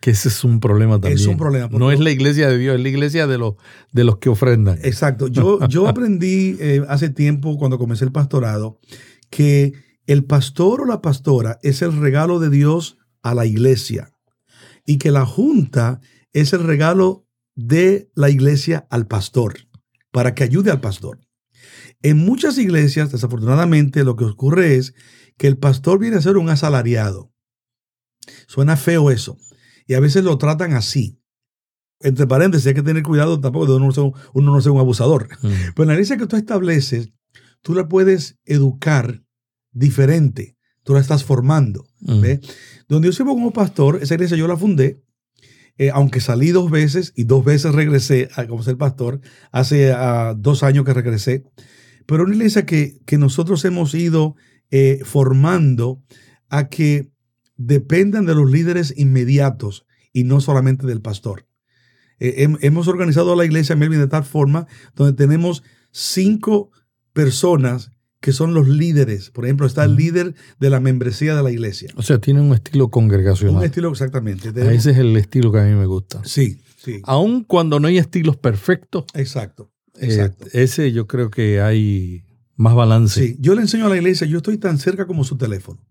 que 0.00 0.10
ese 0.10 0.28
es 0.28 0.42
un 0.42 0.58
problema 0.58 0.94
también. 0.94 1.14
Es 1.14 1.26
un 1.26 1.36
problema, 1.36 1.68
No 1.70 1.92
es 1.92 2.00
la 2.00 2.10
iglesia 2.10 2.48
de 2.48 2.58
Dios, 2.58 2.76
es 2.76 2.82
la 2.82 2.88
iglesia 2.88 3.26
de 3.26 3.38
los, 3.38 3.54
de 3.92 4.04
los 4.04 4.18
que 4.18 4.30
ofrendan. 4.30 4.78
Exacto. 4.82 5.28
Yo, 5.28 5.64
yo 5.68 5.86
aprendí 5.86 6.56
eh, 6.58 6.82
hace 6.88 7.10
tiempo, 7.10 7.56
cuando 7.56 7.78
comencé 7.78 8.04
el 8.04 8.10
pastorado, 8.10 8.80
que 9.30 9.74
el 10.06 10.24
pastor 10.24 10.80
o 10.80 10.86
la 10.86 11.00
pastora 11.02 11.60
es 11.62 11.82
el 11.82 11.96
regalo 11.96 12.40
de 12.40 12.50
Dios 12.50 12.98
a 13.22 13.34
la 13.34 13.46
iglesia 13.46 14.12
y 14.84 14.98
que 14.98 15.12
la 15.12 15.24
junta 15.24 16.00
es 16.32 16.52
el 16.52 16.64
regalo 16.64 17.24
de 17.54 18.10
la 18.14 18.30
iglesia 18.30 18.86
al 18.90 19.06
pastor 19.06 19.54
para 20.12 20.34
que 20.34 20.44
ayude 20.44 20.70
al 20.70 20.80
pastor. 20.80 21.18
En 22.02 22.18
muchas 22.18 22.58
iglesias, 22.58 23.10
desafortunadamente, 23.10 24.04
lo 24.04 24.14
que 24.14 24.24
ocurre 24.24 24.76
es 24.76 24.94
que 25.36 25.48
el 25.48 25.58
pastor 25.58 25.98
viene 25.98 26.16
a 26.16 26.22
ser 26.22 26.36
un 26.36 26.48
asalariado. 26.48 27.32
Suena 28.46 28.76
feo 28.76 29.10
eso. 29.10 29.38
Y 29.86 29.94
a 29.94 30.00
veces 30.00 30.22
lo 30.22 30.38
tratan 30.38 30.74
así. 30.74 31.18
Entre 32.00 32.26
paréntesis, 32.26 32.66
hay 32.66 32.74
que 32.74 32.82
tener 32.82 33.02
cuidado 33.02 33.40
tampoco 33.40 33.66
de 33.66 33.74
uno 33.74 33.86
no 33.86 33.92
ser 33.92 34.04
uno 34.32 34.52
no 34.52 34.60
ser 34.60 34.72
un 34.72 34.80
abusador. 34.80 35.28
Mm. 35.42 35.48
Pero 35.74 35.82
en 35.82 35.88
la 35.88 35.94
iglesia 35.94 36.16
que 36.16 36.26
tú 36.26 36.36
estableces, 36.36 37.10
tú 37.62 37.74
la 37.74 37.88
puedes 37.88 38.38
educar 38.44 39.24
diferente. 39.70 40.56
Tú 40.82 40.94
la 40.94 41.00
estás 41.00 41.24
formando. 41.24 41.86
Mm. 42.00 42.24
Donde 42.88 43.08
yo 43.08 43.12
sirvo 43.12 43.34
como 43.34 43.52
pastor, 43.52 44.00
esa 44.02 44.14
iglesia 44.14 44.36
yo 44.36 44.48
la 44.48 44.56
fundé, 44.56 45.02
eh, 45.78 45.90
aunque 45.92 46.20
salí 46.20 46.50
dos 46.50 46.70
veces 46.70 47.12
y 47.16 47.24
dos 47.24 47.44
veces 47.44 47.74
regresé 47.74 48.28
a, 48.36 48.46
como 48.46 48.62
ser 48.62 48.76
pastor, 48.76 49.20
hace 49.50 49.92
ah, 49.92 50.34
dos 50.36 50.62
años 50.62 50.84
que 50.84 50.94
regresé, 50.94 51.44
pero 52.06 52.24
una 52.24 52.34
iglesia 52.34 52.66
que, 52.66 52.98
que 53.06 53.18
nosotros 53.18 53.64
hemos 53.64 53.94
ido 53.94 54.34
eh, 54.70 55.00
formando 55.04 56.02
a 56.48 56.68
que 56.68 57.10
dependan 57.56 58.26
de 58.26 58.34
los 58.34 58.50
líderes 58.50 58.92
inmediatos 58.96 59.86
y 60.12 60.24
no 60.24 60.40
solamente 60.40 60.86
del 60.86 61.00
pastor. 61.00 61.46
Eh, 62.18 62.44
hem- 62.46 62.58
hemos 62.60 62.88
organizado 62.88 63.34
la 63.36 63.44
iglesia 63.44 63.76
Melvin 63.76 64.00
de 64.00 64.08
tal 64.08 64.24
forma 64.24 64.66
donde 64.94 65.12
tenemos 65.14 65.62
cinco 65.90 66.70
personas 67.12 67.92
que 68.22 68.32
son 68.32 68.54
los 68.54 68.66
líderes. 68.68 69.30
Por 69.30 69.44
ejemplo, 69.44 69.66
está 69.66 69.84
el 69.84 69.96
líder 69.96 70.34
de 70.58 70.70
la 70.70 70.80
membresía 70.80 71.34
de 71.36 71.42
la 71.42 71.50
iglesia. 71.50 71.92
O 71.96 72.02
sea, 72.02 72.18
tiene 72.18 72.40
un 72.40 72.54
estilo 72.54 72.84
Un 72.84 72.90
congregacional. 72.90 73.62
estilo 73.64 73.90
exactamente. 73.90 74.48
Ah, 74.48 74.52
Tenemos- 74.54 74.74
Ese 74.74 74.92
es 74.92 74.96
el 74.98 75.14
estilo 75.16 75.52
que 75.52 75.58
a 75.60 75.64
mí 75.64 75.74
me 75.74 75.84
gusta. 75.86 76.22
Sí, 76.24 76.62
sí. 76.82 77.00
Aun 77.04 77.44
cuando 77.44 77.78
no 77.80 77.88
hay 77.88 77.98
estilos 77.98 78.36
perfectos, 78.36 79.04
Exacto. 79.12 79.70
eh, 80.00 80.06
Exacto. 80.06 80.46
ese 80.52 80.92
yo 80.92 81.06
creo 81.06 81.30
que 81.30 81.60
hay 81.60 82.24
más 82.56 82.74
balance. 82.74 83.20
Sí, 83.20 83.36
yo 83.40 83.54
le 83.56 83.62
enseño 83.62 83.86
a 83.86 83.88
la 83.88 83.96
iglesia, 83.96 84.26
yo 84.26 84.36
estoy 84.38 84.56
tan 84.56 84.78
cerca 84.78 85.06
como 85.06 85.24
su 85.24 85.36
teléfono. 85.36 85.84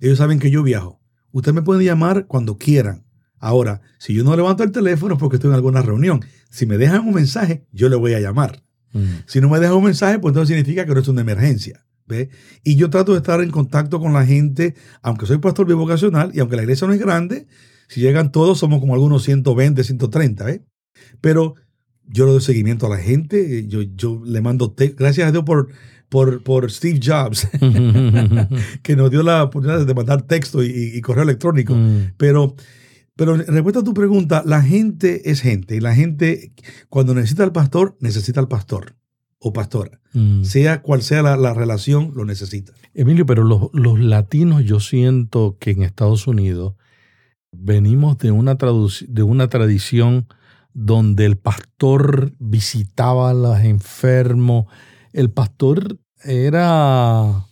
Ellos 0.00 0.18
saben 0.18 0.38
que 0.38 0.50
yo 0.50 0.62
viajo. 0.62 1.00
Ustedes 1.32 1.54
me 1.54 1.62
pueden 1.62 1.84
llamar 1.84 2.26
cuando 2.26 2.58
quieran. 2.58 3.06
Ahora, 3.38 3.80
si 3.98 4.12
yo 4.14 4.22
no 4.24 4.36
levanto 4.36 4.62
el 4.64 4.70
teléfono 4.72 5.14
es 5.14 5.20
porque 5.20 5.36
estoy 5.36 5.48
en 5.50 5.54
alguna 5.54 5.82
reunión. 5.82 6.20
Si 6.50 6.66
me 6.66 6.76
dejan 6.78 7.06
un 7.06 7.14
mensaje, 7.14 7.66
yo 7.72 7.88
le 7.88 7.96
voy 7.96 8.12
a 8.14 8.20
llamar. 8.20 8.63
Mm. 8.94 9.04
Si 9.26 9.40
no 9.40 9.48
me 9.50 9.60
dejan 9.60 9.76
un 9.76 9.84
mensaje, 9.84 10.18
pues 10.18 10.32
entonces 10.32 10.56
significa 10.56 10.86
que 10.86 10.94
no 10.94 11.00
es 11.00 11.08
una 11.08 11.20
emergencia. 11.20 11.84
¿ve? 12.06 12.30
Y 12.62 12.76
yo 12.76 12.90
trato 12.90 13.12
de 13.12 13.18
estar 13.18 13.40
en 13.42 13.50
contacto 13.50 14.00
con 14.00 14.12
la 14.12 14.24
gente, 14.24 14.74
aunque 15.02 15.26
soy 15.26 15.38
pastor 15.38 15.66
bivocacional 15.66 16.30
y 16.34 16.40
aunque 16.40 16.56
la 16.56 16.62
iglesia 16.62 16.86
no 16.86 16.92
es 16.92 17.00
grande, 17.00 17.46
si 17.88 18.00
llegan 18.00 18.32
todos 18.32 18.58
somos 18.58 18.80
como 18.80 18.94
algunos 18.94 19.22
120, 19.24 19.84
130, 19.84 20.50
¿eh? 20.50 20.62
Pero 21.20 21.54
yo 22.06 22.26
le 22.26 22.32
doy 22.32 22.40
seguimiento 22.40 22.86
a 22.86 22.90
la 22.90 22.98
gente, 22.98 23.58
eh, 23.58 23.66
yo, 23.66 23.82
yo 23.82 24.22
le 24.24 24.40
mando, 24.40 24.70
te- 24.72 24.94
gracias 24.96 25.28
a 25.28 25.32
Dios 25.32 25.44
por, 25.44 25.68
por, 26.08 26.42
por 26.42 26.70
Steve 26.70 27.00
Jobs, 27.02 27.48
que 28.82 28.96
nos 28.96 29.10
dio 29.10 29.22
la 29.22 29.44
oportunidad 29.44 29.86
de 29.86 29.94
mandar 29.94 30.22
texto 30.22 30.62
y, 30.62 30.92
y 30.94 31.00
correo 31.00 31.24
electrónico. 31.24 31.74
Mm. 31.74 32.12
Pero, 32.16 32.54
pero 33.16 33.34
en 33.34 33.46
respuesta 33.46 33.80
a 33.80 33.84
tu 33.84 33.94
pregunta, 33.94 34.42
la 34.44 34.62
gente 34.62 35.30
es 35.30 35.40
gente 35.40 35.76
y 35.76 35.80
la 35.80 35.94
gente 35.94 36.52
cuando 36.88 37.14
necesita 37.14 37.44
al 37.44 37.52
pastor, 37.52 37.96
necesita 38.00 38.40
al 38.40 38.48
pastor 38.48 38.96
o 39.38 39.52
pastora. 39.52 40.00
Mm. 40.14 40.44
Sea 40.44 40.82
cual 40.82 41.02
sea 41.02 41.22
la, 41.22 41.36
la 41.36 41.54
relación, 41.54 42.12
lo 42.14 42.24
necesita. 42.24 42.72
Emilio, 42.94 43.26
pero 43.26 43.44
los, 43.44 43.68
los 43.72 44.00
latinos 44.00 44.64
yo 44.64 44.80
siento 44.80 45.58
que 45.60 45.72
en 45.72 45.82
Estados 45.82 46.26
Unidos 46.26 46.74
venimos 47.52 48.18
de 48.18 48.30
una, 48.30 48.56
de 48.56 49.22
una 49.22 49.48
tradición 49.48 50.26
donde 50.72 51.24
el 51.24 51.36
pastor 51.36 52.32
visitaba 52.38 53.30
a 53.30 53.34
los 53.34 53.60
enfermos. 53.60 54.66
El 55.12 55.30
pastor 55.30 56.00
era 56.22 57.46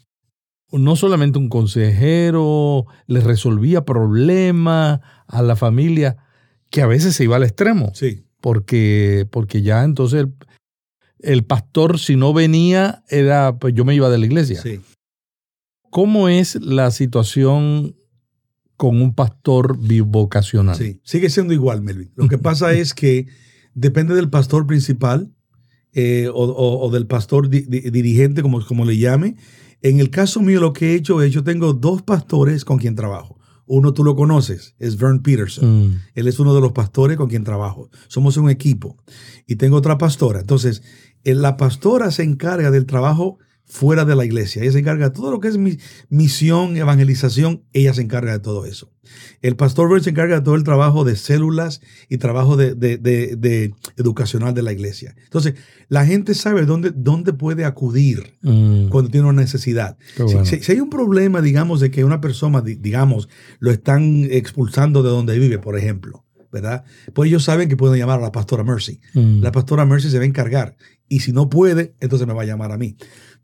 no 0.72 0.96
solamente 0.96 1.38
un 1.38 1.48
consejero, 1.48 2.86
le 3.06 3.20
resolvía 3.20 3.84
problemas 3.84 5.00
a 5.26 5.42
la 5.42 5.56
familia, 5.56 6.16
que 6.70 6.82
a 6.82 6.86
veces 6.86 7.14
se 7.14 7.24
iba 7.24 7.36
al 7.36 7.42
extremo 7.44 7.92
Sí. 7.94 8.24
porque, 8.40 9.26
porque 9.30 9.62
ya 9.62 9.84
entonces 9.84 10.20
el, 10.20 10.34
el 11.20 11.44
pastor, 11.44 11.98
si 11.98 12.16
no 12.16 12.32
venía, 12.32 13.04
era, 13.08 13.58
pues 13.58 13.74
yo 13.74 13.84
me 13.84 13.94
iba 13.94 14.08
de 14.10 14.18
la 14.18 14.26
iglesia. 14.26 14.60
Sí. 14.62 14.80
¿Cómo 15.90 16.28
es 16.28 16.56
la 16.56 16.90
situación 16.90 17.94
con 18.76 19.00
un 19.00 19.14
pastor 19.14 19.78
bivocacional? 19.78 20.74
Sí, 20.76 21.00
sigue 21.04 21.28
siendo 21.30 21.52
igual, 21.52 21.82
Melvin. 21.82 22.10
Lo 22.16 22.28
que 22.28 22.38
pasa 22.38 22.72
es 22.72 22.94
que 22.94 23.26
depende 23.74 24.14
del 24.14 24.30
pastor 24.30 24.66
principal 24.66 25.32
eh, 25.92 26.28
o, 26.32 26.44
o- 26.44 26.86
o 26.86 26.90
del 26.90 27.06
pastor 27.06 27.50
di- 27.50 27.66
di- 27.68 27.90
dirigente, 27.90 28.40
como, 28.42 28.64
como 28.64 28.84
le 28.86 28.96
llame. 28.96 29.36
En 29.82 30.00
el 30.00 30.10
caso 30.10 30.40
mío, 30.40 30.60
lo 30.60 30.72
que 30.72 30.92
he 30.92 30.94
hecho 30.94 31.20
es, 31.22 31.32
yo 31.32 31.42
tengo 31.42 31.72
dos 31.72 32.02
pastores 32.02 32.64
con 32.64 32.78
quien 32.78 32.94
trabajo. 32.94 33.38
Uno 33.66 33.92
tú 33.92 34.04
lo 34.04 34.14
conoces, 34.14 34.74
es 34.78 34.96
Vern 34.96 35.22
Peterson. 35.22 35.88
Mm. 35.88 36.00
Él 36.14 36.28
es 36.28 36.38
uno 36.38 36.54
de 36.54 36.60
los 36.60 36.72
pastores 36.72 37.16
con 37.16 37.28
quien 37.28 37.44
trabajo. 37.44 37.90
Somos 38.08 38.36
un 38.36 38.50
equipo. 38.50 38.96
Y 39.46 39.56
tengo 39.56 39.76
otra 39.76 39.98
pastora. 39.98 40.40
Entonces, 40.40 40.82
eh, 41.24 41.34
la 41.34 41.56
pastora 41.56 42.10
se 42.10 42.22
encarga 42.22 42.70
del 42.70 42.86
trabajo 42.86 43.38
fuera 43.64 44.04
de 44.04 44.14
la 44.14 44.24
iglesia. 44.24 44.62
Ella 44.62 44.72
se 44.72 44.78
encarga 44.80 45.08
de 45.08 45.14
todo 45.14 45.30
lo 45.30 45.40
que 45.40 45.48
es 45.48 45.56
mi- 45.56 45.78
misión, 46.10 46.76
evangelización. 46.76 47.62
Ella 47.72 47.94
se 47.94 48.02
encarga 48.02 48.32
de 48.32 48.38
todo 48.38 48.66
eso. 48.66 48.92
El 49.40 49.56
pastor 49.56 49.88
Vern 49.90 50.04
se 50.04 50.10
encarga 50.10 50.36
de 50.36 50.42
todo 50.42 50.54
el 50.56 50.62
trabajo 50.64 51.04
de 51.04 51.16
células 51.16 51.80
y 52.08 52.18
trabajo 52.18 52.56
de, 52.56 52.74
de- 52.74 52.98
de- 52.98 53.34
de 53.36 53.74
educacional 53.96 54.52
de 54.54 54.62
la 54.62 54.72
iglesia. 54.72 55.14
Entonces, 55.24 55.54
la 55.88 56.04
gente 56.04 56.34
sabe 56.34 56.66
dónde, 56.66 56.92
dónde 56.94 57.32
puede 57.32 57.64
acudir 57.64 58.34
Mm. 58.42 58.88
cuando 58.88 59.10
tiene 59.10 59.26
una 59.28 59.40
necesidad. 59.42 59.96
Si- 60.16 60.22
bueno. 60.22 60.44
Si, 60.44 60.60
si 60.62 60.72
hay 60.72 60.80
un 60.80 60.90
problema, 60.90 61.40
digamos, 61.40 61.80
de 61.80 61.90
que 61.90 62.04
una 62.04 62.20
persona, 62.20 62.60
di- 62.60 62.74
digamos, 62.76 63.28
lo 63.58 63.70
están 63.70 64.26
expulsando 64.30 65.02
de 65.02 65.08
donde 65.10 65.38
vive, 65.38 65.58
por 65.58 65.78
ejemplo, 65.78 66.24
¿verdad? 66.52 66.84
Pues 67.14 67.28
ellos 67.28 67.44
saben 67.44 67.68
que 67.70 67.76
pueden 67.78 67.98
llamar 67.98 68.18
a 68.18 68.22
la 68.22 68.32
pastora 68.32 68.62
Mercy. 68.64 69.00
Mm. 69.14 69.40
La 69.40 69.50
pastora 69.50 69.86
Mercy 69.86 70.10
se 70.10 70.18
va 70.18 70.24
a 70.24 70.26
encargar. 70.26 70.76
Y 71.08 71.20
si 71.20 71.32
no 71.32 71.50
puede, 71.50 71.94
entonces 72.00 72.26
me 72.26 72.32
va 72.34 72.42
a 72.42 72.46
llamar 72.46 72.72
a 72.72 72.78
mí. 72.78 72.96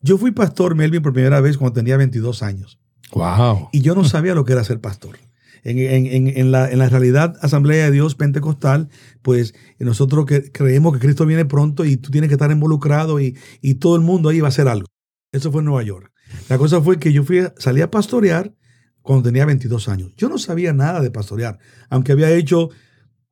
Yo 0.02 0.18
fui 0.18 0.30
pastor, 0.30 0.74
Melvin, 0.74 1.02
por 1.02 1.12
primera 1.12 1.40
vez 1.40 1.56
cuando 1.58 1.74
tenía 1.74 1.96
22 1.96 2.42
años. 2.42 2.78
Wow. 3.12 3.68
Y 3.72 3.80
yo 3.80 3.94
no 3.94 4.04
sabía 4.04 4.34
lo 4.34 4.44
que 4.44 4.52
era 4.52 4.64
ser 4.64 4.80
pastor. 4.80 5.18
En, 5.64 5.78
en- 5.78 6.06
en- 6.06 6.28
en 6.38 6.52
la, 6.52 6.70
en 6.70 6.78
la 6.78 6.88
realidad 6.88 7.34
Asamblea 7.42 7.86
de 7.86 7.90
Dios 7.90 8.14
Pentecostal, 8.14 8.88
pues 9.22 9.54
nosotros 9.78 10.24
que 10.26 10.52
creemos 10.52 10.92
que 10.94 11.00
Cristo 11.00 11.26
viene 11.26 11.44
pronto 11.44 11.84
y 11.84 11.96
tú 11.96 12.10
tienes 12.10 12.28
que 12.28 12.34
estar 12.34 12.50
involucrado 12.50 13.20
y, 13.20 13.36
y 13.60 13.74
todo 13.74 13.96
el 13.96 14.02
mundo 14.02 14.28
ahí 14.28 14.40
va 14.40 14.48
a 14.48 14.50
hacer 14.50 14.68
algo. 14.68 14.86
Eso 15.32 15.50
fue 15.50 15.60
en 15.62 15.66
Nueva 15.66 15.82
York. 15.82 16.12
La 16.48 16.58
cosa 16.58 16.80
fue 16.80 16.98
que 16.98 17.12
yo 17.12 17.24
fui, 17.24 17.40
a- 17.40 17.52
salí 17.58 17.80
a 17.80 17.90
pastorear 17.90 18.54
cuando 19.02 19.24
tenía 19.24 19.46
22 19.46 19.88
años. 19.88 20.12
Yo 20.16 20.28
no 20.28 20.38
sabía 20.38 20.72
nada 20.72 21.00
de 21.00 21.10
pastorear, 21.10 21.58
aunque 21.90 22.12
había 22.12 22.30
hecho 22.30 22.70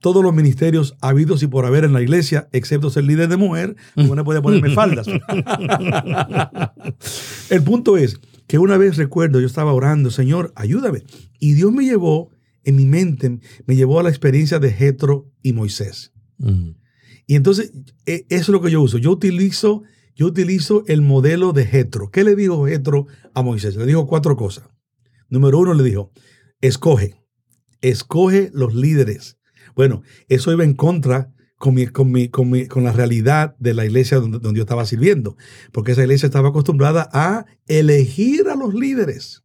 todos 0.00 0.23
los 0.23 0.35
ministerios 0.35 0.97
habidos 1.00 1.43
y 1.43 1.47
por 1.47 1.65
haber 1.65 1.85
en 1.85 1.93
la 1.93 2.03
iglesia, 2.03 2.49
excepto 2.53 2.91
ser 2.91 3.05
líder 3.05 3.29
de 3.29 3.37
mujer, 3.37 3.76
no 3.97 4.25
podía 4.25 4.43
ponerme 4.43 4.71
faldas. 4.75 5.07
El 7.50 7.62
punto 7.62 7.97
es 7.97 8.21
que 8.47 8.59
una 8.59 8.76
vez 8.76 8.97
recuerdo, 8.97 9.41
yo 9.41 9.47
estaba 9.47 9.73
orando, 9.73 10.11
Señor, 10.11 10.53
ayúdame. 10.55 11.03
Y 11.38 11.55
Dios 11.55 11.73
me 11.73 11.85
llevó, 11.85 12.31
en 12.65 12.76
mi 12.76 12.87
mente, 12.87 13.38
me 13.67 13.76
llevó 13.76 14.00
a 14.00 14.03
la 14.03 14.09
experiencia 14.11 14.59
de 14.59 14.73
Jetro 14.73 15.31
y 15.43 15.53
Moisés. 15.53 16.12
Y 17.26 17.35
entonces, 17.35 17.73
e- 18.07 18.26
eso 18.29 18.43
es 18.43 18.49
lo 18.49 18.61
que 18.61 18.71
yo 18.71 18.83
uso. 18.83 18.99
Yo 18.99 19.11
utilizo, 19.11 19.83
yo 20.15 20.26
utilizo 20.26 20.85
el 20.87 21.03
modelo 21.03 21.53
de 21.53 21.67
Jetro. 21.67 22.11
¿Qué 22.11 22.25
le 22.25 22.37
dijo 22.37 22.67
Jetro 22.67 23.07
a 23.35 23.43
Moisés? 23.43 23.76
Le 23.76 23.87
dijo 23.87 24.07
cuatro 24.07 24.37
cosas. 24.37 24.69
Número 25.29 25.59
uno, 25.59 25.75
le 25.75 25.83
dijo, 25.83 26.12
escoge, 26.61 27.21
escoge 27.81 28.50
los 28.53 28.75
líderes. 28.75 29.38
Bueno, 29.76 30.02
eso 30.28 30.50
iba 30.50 30.64
en 30.64 30.75
contra 30.75 31.30
con, 31.59 31.75
mi- 31.75 31.87
con, 31.87 32.11
mi- 32.11 32.28
con, 32.28 32.50
mi- 32.50 32.66
con 32.66 32.83
la 32.83 32.92
realidad 32.92 33.54
de 33.61 33.75
la 33.75 33.85
iglesia 33.85 34.18
donde, 34.18 34.40
donde 34.40 34.59
yo 34.59 34.62
estaba 34.64 34.85
sirviendo, 34.87 35.37
porque 35.73 35.92
esa 35.92 36.02
iglesia 36.02 36.26
estaba 36.26 36.49
acostumbrada 36.49 37.09
a 37.12 37.47
elegir 37.68 38.49
a 38.49 38.56
los 38.56 38.75
líderes 38.75 39.45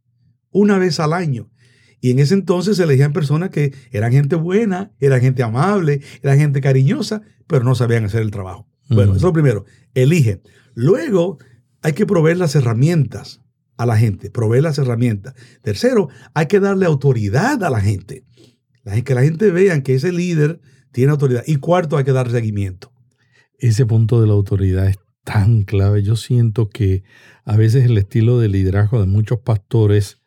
una 0.50 0.78
vez 0.80 1.00
al 1.00 1.14
año. 1.14 1.52
Y 2.00 2.10
en 2.12 2.18
ese 2.20 2.34
entonces 2.34 2.78
se 2.78 2.84
elegían 2.84 3.14
personas 3.14 3.52
que 3.52 3.74
eran 3.92 4.12
gente 4.12 4.36
buena, 4.36 4.92
eran 5.00 5.22
gente 5.22 5.44
amable, 5.44 6.02
eran 6.24 6.40
gente 6.40 6.60
cariñosa, 6.60 7.22
pero 7.46 7.64
no 7.64 7.76
sabían 7.76 8.06
hacer 8.06 8.22
el 8.24 8.32
trabajo. 8.32 8.68
Bueno, 8.90 9.12
eso 9.12 9.18
es 9.18 9.22
lo 9.24 9.34
primero. 9.34 9.66
Elige. 9.94 10.42
Luego 10.74 11.38
hay 11.84 11.94
que 11.94 12.06
proveer 12.06 12.38
las 12.38 12.56
herramientas 12.56 13.42
a 13.78 13.86
la 13.86 13.98
gente, 13.98 14.30
proveer 14.32 14.64
las 14.64 14.78
herramientas. 14.80 15.34
Tercero, 15.62 16.10
hay 16.34 16.48
que 16.48 16.60
darle 16.60 16.86
autoridad 16.86 17.64
a 17.64 17.70
la 17.70 17.80
gente. 17.82 18.26
Que 19.06 19.16
la 19.16 19.24
gente 19.24 19.52
vea 19.52 19.82
que 19.84 19.96
ese 19.96 20.12
líder 20.12 20.60
tiene 20.92 21.12
autoridad. 21.12 21.44
Y 21.46 21.58
cuarto, 21.58 21.98
hay 21.98 22.04
que 22.04 22.12
dar 22.12 22.32
seguimiento. 22.32 22.92
Ese 23.58 23.86
punto 23.86 24.20
de 24.22 24.28
la 24.28 24.34
autoridad 24.34 24.88
es 24.88 24.98
tan 25.24 25.64
clave. 25.64 26.04
Yo 26.04 26.16
siento 26.16 26.70
que 26.70 27.04
a 27.46 27.56
veces 27.56 27.86
el 27.86 27.98
estilo 27.98 28.40
de 28.40 28.50
liderazgo 28.50 29.00
de 29.00 29.08
muchos 29.08 29.40
pastores 29.40 30.18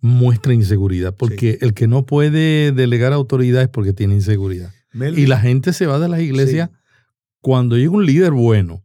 muestra 0.00 0.54
inseguridad, 0.54 1.14
porque 1.16 1.58
el 1.60 1.74
que 1.74 1.86
no 1.86 2.06
puede 2.06 2.72
delegar 2.72 3.12
autoridad 3.12 3.62
es 3.62 3.68
porque 3.68 3.92
tiene 3.92 4.14
inseguridad. 4.14 4.70
Melvin, 4.92 5.24
Y 5.24 5.26
la 5.26 5.40
gente 5.40 5.72
se 5.72 5.86
va 5.86 5.98
de 5.98 6.08
las 6.08 6.20
iglesias 6.20 6.70
cuando 7.40 7.76
llega 7.76 7.90
un 7.90 8.06
líder 8.06 8.32
bueno 8.32 8.84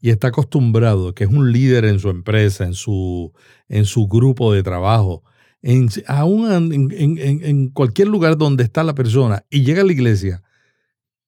y 0.00 0.10
está 0.10 0.28
acostumbrado, 0.28 1.14
que 1.14 1.24
es 1.24 1.30
un 1.30 1.52
líder 1.52 1.84
en 1.84 2.00
su 2.00 2.10
empresa, 2.10 2.64
en 2.64 2.74
su, 2.74 3.32
en 3.68 3.84
su 3.84 4.08
grupo 4.08 4.52
de 4.52 4.62
trabajo, 4.62 5.22
en, 5.62 5.88
aún 6.06 6.50
en, 6.52 6.90
en- 6.92 7.44
en- 7.44 7.68
cualquier 7.68 8.08
lugar 8.08 8.36
donde 8.36 8.64
está 8.64 8.82
la 8.84 8.94
persona, 8.94 9.44
y 9.50 9.62
llega 9.62 9.82
a 9.82 9.84
la 9.84 9.92
iglesia 9.92 10.42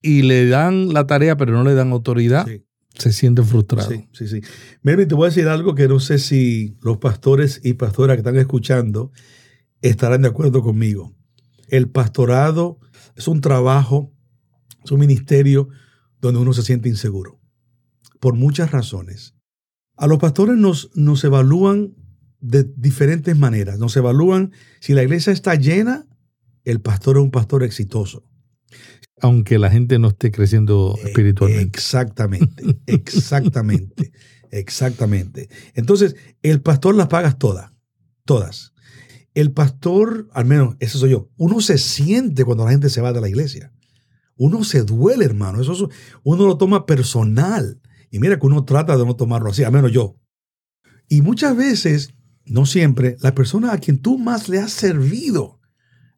y 0.03 0.23
le 0.23 0.47
dan 0.49 0.92
la 0.92 1.07
tarea 1.07 1.37
pero 1.37 1.53
no 1.53 1.64
le 1.64 1.75
dan 1.75 1.92
autoridad, 1.92 2.47
sí. 2.47 2.62
se 2.94 3.12
siente 3.12 3.42
frustrado. 3.42 3.90
Sí, 3.90 4.09
sí, 4.12 4.29
sí. 4.29 4.40
Te 4.83 5.14
voy 5.14 5.27
a 5.27 5.31
decir 5.31 5.49
algo 5.49 5.75
que 5.75 5.88
no 5.88 6.01
sé 6.01 6.18
si 6.18 6.77
los 6.83 6.99
pastores 6.99 7.61
y 7.64 7.75
pastoras 7.75 8.16
que 8.16 8.20
están 8.20 8.37
escuchando 8.37 9.12
estarán 9.81 10.23
de 10.23 10.29
acuerdo 10.29 10.62
conmigo. 10.62 11.14
El 11.68 11.88
pastorado 11.88 12.79
es 13.16 13.29
un 13.29 13.40
trabajo, 13.40 14.12
es 14.85 14.90
un 14.90 15.01
ministerio 15.01 15.68
donde 16.20 16.40
uno 16.40 16.53
se 16.53 16.62
siente 16.62 16.88
inseguro, 16.88 17.40
por 18.20 18.35
muchas 18.35 18.70
razones. 18.73 19.35
A 19.97 20.07
los 20.07 20.18
pastores 20.18 20.57
nos, 20.57 20.90
nos 20.94 21.23
evalúan 21.25 21.94
de 22.46 22.64
diferentes 22.76 23.37
maneras. 23.38 23.78
Nos 23.78 23.96
evalúan 23.96 24.52
si 24.80 24.92
la 24.92 25.02
iglesia 25.02 25.33
está 25.33 25.54
llena, 25.54 26.07
el 26.64 26.80
pastor 26.80 27.16
es 27.16 27.22
un 27.22 27.30
pastor 27.30 27.62
exitoso. 27.62 28.22
Aunque 29.20 29.59
la 29.59 29.70
gente 29.70 29.98
no 29.98 30.09
esté 30.09 30.30
creciendo 30.30 30.94
Eh, 30.98 31.09
espiritualmente. 31.09 31.78
Exactamente, 31.78 32.62
exactamente, 32.87 34.12
exactamente. 34.50 35.48
Entonces, 35.74 36.16
el 36.42 36.61
pastor 36.61 36.94
las 36.94 37.09
pagas 37.09 37.38
todas, 37.38 37.72
todas. 38.26 38.72
El 39.33 39.52
pastor, 39.52 40.28
al 40.33 40.44
menos, 40.44 40.76
eso 40.80 40.98
soy 40.98 41.11
yo, 41.11 41.30
uno 41.37 41.61
se 41.61 41.78
siente 41.78 42.44
cuando 42.44 42.64
la 42.66 42.70
gente 42.72 42.90
se 42.90 43.00
va 43.00 43.12
de 43.12 43.20
la 43.22 43.28
iglesia. 43.28 43.72
Uno 44.37 44.64
se 44.64 44.83
duele, 44.83 45.24
hermano. 45.24 45.61
Eso, 45.62 45.72
es- 45.72 45.94
uno 46.24 46.46
lo 46.46 46.59
toma 46.59 46.85
personal. 46.87 47.80
Y 48.11 48.18
mira 48.18 48.38
que 48.38 48.46
uno 48.46 48.64
trata 48.64 48.96
de 48.96 49.04
no 49.07 49.16
tomarlo 49.16 49.50
así, 49.50 49.64
al 49.64 49.72
menos 49.72 49.92
yo. 49.92 50.16
Y 51.09 51.22
muchas 51.22 51.57
veces, 51.57 52.14
no 52.46 52.66
siempre, 52.66 53.16
la 53.20 53.35
persona 53.35 53.72
a 53.72 53.78
quien 53.78 53.98
tú 53.98 54.18
más 54.18 54.48
le 54.48 54.59
has 54.59 54.72
servido, 54.72 55.61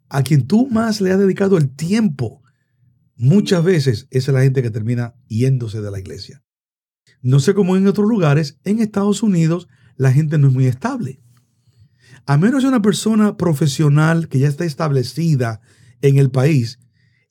a 0.08 0.22
quien 0.22 0.46
tú 0.46 0.68
más 0.68 1.00
le 1.00 1.12
has 1.12 1.18
dedicado 1.18 1.56
el 1.56 1.70
tiempo, 1.70 2.42
muchas 3.16 3.62
veces 3.64 4.08
es 4.10 4.28
la 4.28 4.42
gente 4.42 4.62
que 4.62 4.70
termina 4.70 5.14
yéndose 5.28 5.80
de 5.80 5.90
la 5.90 5.98
iglesia. 5.98 6.42
No 7.22 7.40
sé 7.40 7.54
cómo 7.54 7.76
en 7.76 7.86
otros 7.86 8.08
lugares, 8.08 8.58
en 8.64 8.80
Estados 8.80 9.22
Unidos 9.22 9.68
la 9.96 10.12
gente 10.12 10.38
no 10.38 10.48
es 10.48 10.54
muy 10.54 10.66
estable. 10.66 11.20
A 12.26 12.36
menos 12.36 12.62
de 12.62 12.68
una 12.68 12.82
persona 12.82 13.36
profesional 13.36 14.28
que 14.28 14.40
ya 14.40 14.48
está 14.48 14.64
establecida 14.64 15.60
en 16.02 16.18
el 16.18 16.30
país, 16.30 16.80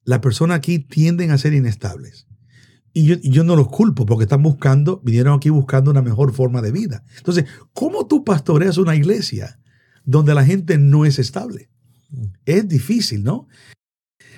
las 0.03 0.19
personas 0.19 0.57
aquí 0.57 0.79
tienden 0.79 1.31
a 1.31 1.37
ser 1.37 1.53
inestables. 1.53 2.27
Y 2.97 3.03
yo, 3.03 3.15
y 3.21 3.29
yo 3.29 3.43
no 3.43 3.57
los 3.57 3.67
culpo 3.67 4.05
porque 4.05 4.23
están 4.23 4.41
buscando, 4.41 5.01
vinieron 5.03 5.35
aquí 5.35 5.49
buscando 5.49 5.91
una 5.91 6.01
mejor 6.01 6.33
forma 6.33 6.61
de 6.61 6.71
vida. 6.71 7.03
Entonces, 7.17 7.43
¿cómo 7.73 8.07
tú 8.07 8.23
pastoreas 8.23 8.77
una 8.77 8.95
iglesia 8.95 9.59
donde 10.05 10.33
la 10.33 10.45
gente 10.45 10.77
no 10.77 11.03
es 11.03 11.19
estable? 11.19 11.69
Es 12.45 12.69
difícil, 12.69 13.25
¿no? 13.25 13.49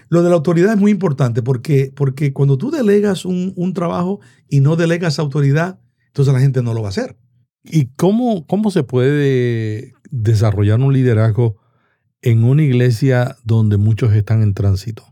Lo 0.10 0.24
de 0.24 0.30
la 0.30 0.36
autoridad 0.36 0.74
es 0.74 0.80
muy 0.80 0.90
importante 0.90 1.44
porque, 1.44 1.94
porque 1.96 2.34
cuando 2.34 2.58
tú 2.58 2.72
delegas 2.72 3.26
un, 3.26 3.54
un 3.56 3.74
trabajo 3.74 4.22
y 4.50 4.60
no 4.62 4.76
delegas 4.76 5.20
autoridad, 5.20 5.80
entonces 6.08 6.34
la 6.34 6.40
gente 6.40 6.64
no 6.64 6.74
lo 6.74 6.82
va 6.82 6.88
a 6.88 6.90
hacer. 6.90 7.16
¿Y 7.64 7.90
cómo, 7.96 8.48
cómo 8.48 8.72
se 8.72 8.82
puede 8.82 9.94
desarrollar 10.10 10.80
un 10.80 10.94
liderazgo 10.94 11.58
en 12.24 12.44
una 12.44 12.64
iglesia 12.64 13.38
donde 13.44 13.78
muchos 13.78 14.14
están 14.14 14.42
en 14.42 14.56
tránsito? 14.56 15.04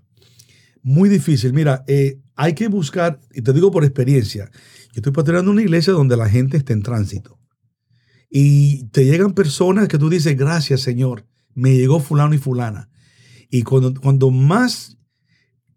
Muy 0.81 1.09
difícil. 1.09 1.53
Mira, 1.53 1.83
eh, 1.87 2.21
hay 2.35 2.53
que 2.53 2.67
buscar, 2.67 3.19
y 3.33 3.41
te 3.41 3.53
digo 3.53 3.71
por 3.71 3.83
experiencia, 3.83 4.49
yo 4.93 4.99
estoy 4.99 5.11
pastoreando 5.11 5.51
una 5.51 5.61
iglesia 5.61 5.93
donde 5.93 6.17
la 6.17 6.29
gente 6.29 6.57
está 6.57 6.73
en 6.73 6.83
tránsito. 6.83 7.39
Y 8.29 8.85
te 8.89 9.05
llegan 9.05 9.33
personas 9.33 9.87
que 9.87 9.97
tú 9.97 10.09
dices, 10.09 10.37
gracias 10.37 10.81
Señor, 10.81 11.25
me 11.53 11.75
llegó 11.75 11.99
fulano 11.99 12.35
y 12.35 12.37
fulana. 12.37 12.89
Y 13.49 13.63
cuando, 13.63 13.93
cuando 13.99 14.31
más 14.31 14.97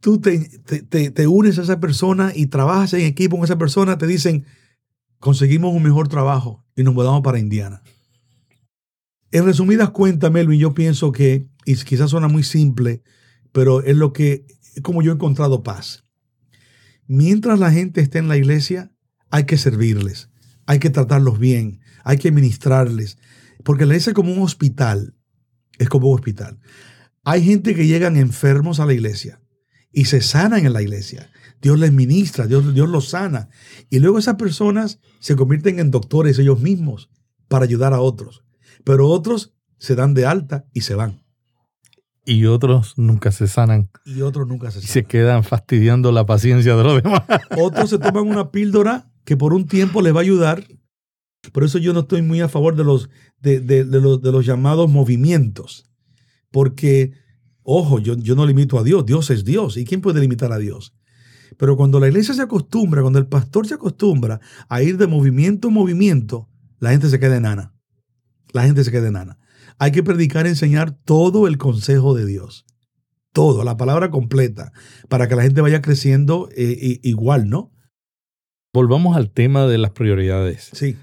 tú 0.00 0.20
te, 0.20 1.26
unes 1.26 1.58
a 1.58 1.62
esa 1.62 1.80
persona 1.80 2.32
y 2.34 2.46
trabajas 2.46 2.94
en 2.94 3.02
equipo 3.02 3.36
con 3.36 3.44
esa 3.44 3.58
persona, 3.58 3.98
te 3.98 4.06
dicen, 4.06 4.44
conseguimos 5.18 5.74
un 5.74 5.82
mejor 5.82 6.08
trabajo 6.08 6.64
y 6.76 6.82
nos 6.82 6.94
mudamos 6.94 7.22
para 7.22 7.38
Indiana. 7.38 7.82
En 9.30 9.44
resumidas 9.44 9.90
cuentas, 9.90 10.32
Melvin, 10.32 10.58
yo 10.58 10.72
pienso 10.74 11.12
que, 11.12 11.48
y 11.66 11.76
quizás 11.76 12.10
suena 12.10 12.28
muy 12.28 12.42
simple, 12.42 13.02
pero 13.52 13.82
es 13.82 13.96
lo 13.96 14.12
que, 14.12 14.46
es 14.74 14.82
como 14.82 15.02
yo 15.02 15.12
he 15.12 15.14
encontrado 15.14 15.62
paz. 15.62 16.04
Mientras 17.08 17.58
la 17.58 17.72
gente 17.72 18.02
esté 18.02 18.18
en 18.18 18.28
la 18.28 18.36
iglesia, 18.36 18.92
hay 19.30 19.44
que 19.44 19.56
servirles, 19.56 20.28
hay 20.66 20.78
que 20.78 20.90
tratarlos 20.90 21.38
bien, 21.38 21.80
hay 22.04 22.18
que 22.18 22.30
ministrarles, 22.30 23.16
porque 23.64 23.86
la 23.86 23.94
iglesia 23.94 24.10
es 24.10 24.14
como 24.14 24.30
un 24.30 24.42
hospital, 24.42 25.14
es 25.78 25.88
como 25.88 26.08
un 26.08 26.14
hospital. 26.14 26.60
Hay 27.24 27.42
gente 27.42 27.74
que 27.74 27.86
llegan 27.86 28.18
enfermos 28.18 28.78
a 28.78 28.84
la 28.84 28.92
iglesia 28.92 29.40
y 29.90 30.04
se 30.04 30.20
sanan 30.20 30.66
en 30.66 30.74
la 30.74 30.82
iglesia. 30.82 31.30
Dios 31.62 31.78
les 31.78 31.94
ministra, 31.94 32.46
Dios, 32.46 32.74
Dios 32.74 32.90
los 32.90 33.08
sana. 33.08 33.48
Y 33.88 34.00
luego 34.00 34.18
esas 34.18 34.34
personas 34.34 35.00
se 35.18 35.34
convierten 35.34 35.80
en 35.80 35.90
doctores 35.90 36.38
ellos 36.38 36.60
mismos 36.60 37.10
para 37.48 37.64
ayudar 37.64 37.94
a 37.94 38.00
otros. 38.00 38.44
Pero 38.84 39.08
otros 39.08 39.54
se 39.78 39.94
dan 39.94 40.12
de 40.12 40.26
alta 40.26 40.66
y 40.74 40.82
se 40.82 40.94
van. 40.94 41.22
Y 42.30 42.44
otros 42.46 42.92
nunca 42.98 43.32
se 43.32 43.46
sanan. 43.46 43.88
Y 44.04 44.20
otros 44.20 44.46
nunca 44.46 44.70
se 44.70 44.78
Y 44.80 44.82
sanan. 44.82 44.92
se 44.92 45.04
quedan 45.04 45.44
fastidiando 45.44 46.12
la 46.12 46.26
paciencia 46.26 46.76
de 46.76 46.84
los 46.84 47.02
demás. 47.02 47.22
Otros 47.58 47.88
se 47.88 47.98
toman 47.98 48.26
una 48.28 48.50
píldora 48.50 49.10
que 49.24 49.36
por 49.36 49.54
un 49.54 49.66
tiempo 49.66 50.02
les 50.02 50.12
va 50.14 50.18
a 50.18 50.22
ayudar. 50.22 50.62
Por 51.52 51.64
eso 51.64 51.78
yo 51.78 51.94
no 51.94 52.00
estoy 52.00 52.20
muy 52.20 52.40
a 52.42 52.48
favor 52.48 52.76
de 52.76 52.84
los, 52.84 53.08
de, 53.40 53.60
de- 53.60 53.84
de 53.84 54.00
los, 54.00 54.20
de 54.20 54.30
los 54.32 54.44
llamados 54.44 54.90
movimientos. 54.90 55.86
Porque, 56.50 57.12
ojo, 57.62 57.98
yo, 57.98 58.14
yo 58.16 58.34
no 58.34 58.44
limito 58.44 58.78
a 58.78 58.82
Dios. 58.84 59.06
Dios 59.06 59.30
es 59.30 59.44
Dios. 59.44 59.76
¿Y 59.78 59.84
quién 59.84 60.00
puede 60.00 60.20
limitar 60.20 60.52
a 60.52 60.58
Dios? 60.58 60.94
Pero 61.56 61.76
cuando 61.78 61.98
la 61.98 62.08
iglesia 62.08 62.34
se 62.34 62.42
acostumbra, 62.42 63.00
cuando 63.00 63.18
el 63.18 63.26
pastor 63.26 63.66
se 63.66 63.74
acostumbra 63.74 64.40
a 64.68 64.82
ir 64.82 64.98
de 64.98 65.06
movimiento 65.06 65.68
en 65.68 65.74
movimiento, 65.74 66.48
la 66.78 66.90
gente 66.90 67.08
se 67.08 67.18
queda 67.18 67.36
enana. 67.38 67.74
La 68.52 68.64
gente 68.64 68.84
se 68.84 68.90
queda 68.90 69.08
enana. 69.08 69.38
Hay 69.78 69.92
que 69.92 70.02
predicar 70.02 70.46
enseñar 70.46 70.92
todo 70.92 71.46
el 71.46 71.58
consejo 71.58 72.14
de 72.14 72.26
Dios. 72.26 72.64
Todo, 73.32 73.62
la 73.64 73.76
palabra 73.76 74.10
completa, 74.10 74.72
para 75.08 75.28
que 75.28 75.36
la 75.36 75.42
gente 75.42 75.60
vaya 75.60 75.80
creciendo 75.82 76.48
eh, 76.56 76.98
igual, 77.02 77.48
¿no? 77.48 77.70
Volvamos 78.72 79.16
al 79.16 79.30
tema 79.30 79.66
de 79.66 79.78
las 79.78 79.90
prioridades. 79.92 80.70
Sí. 80.72 80.96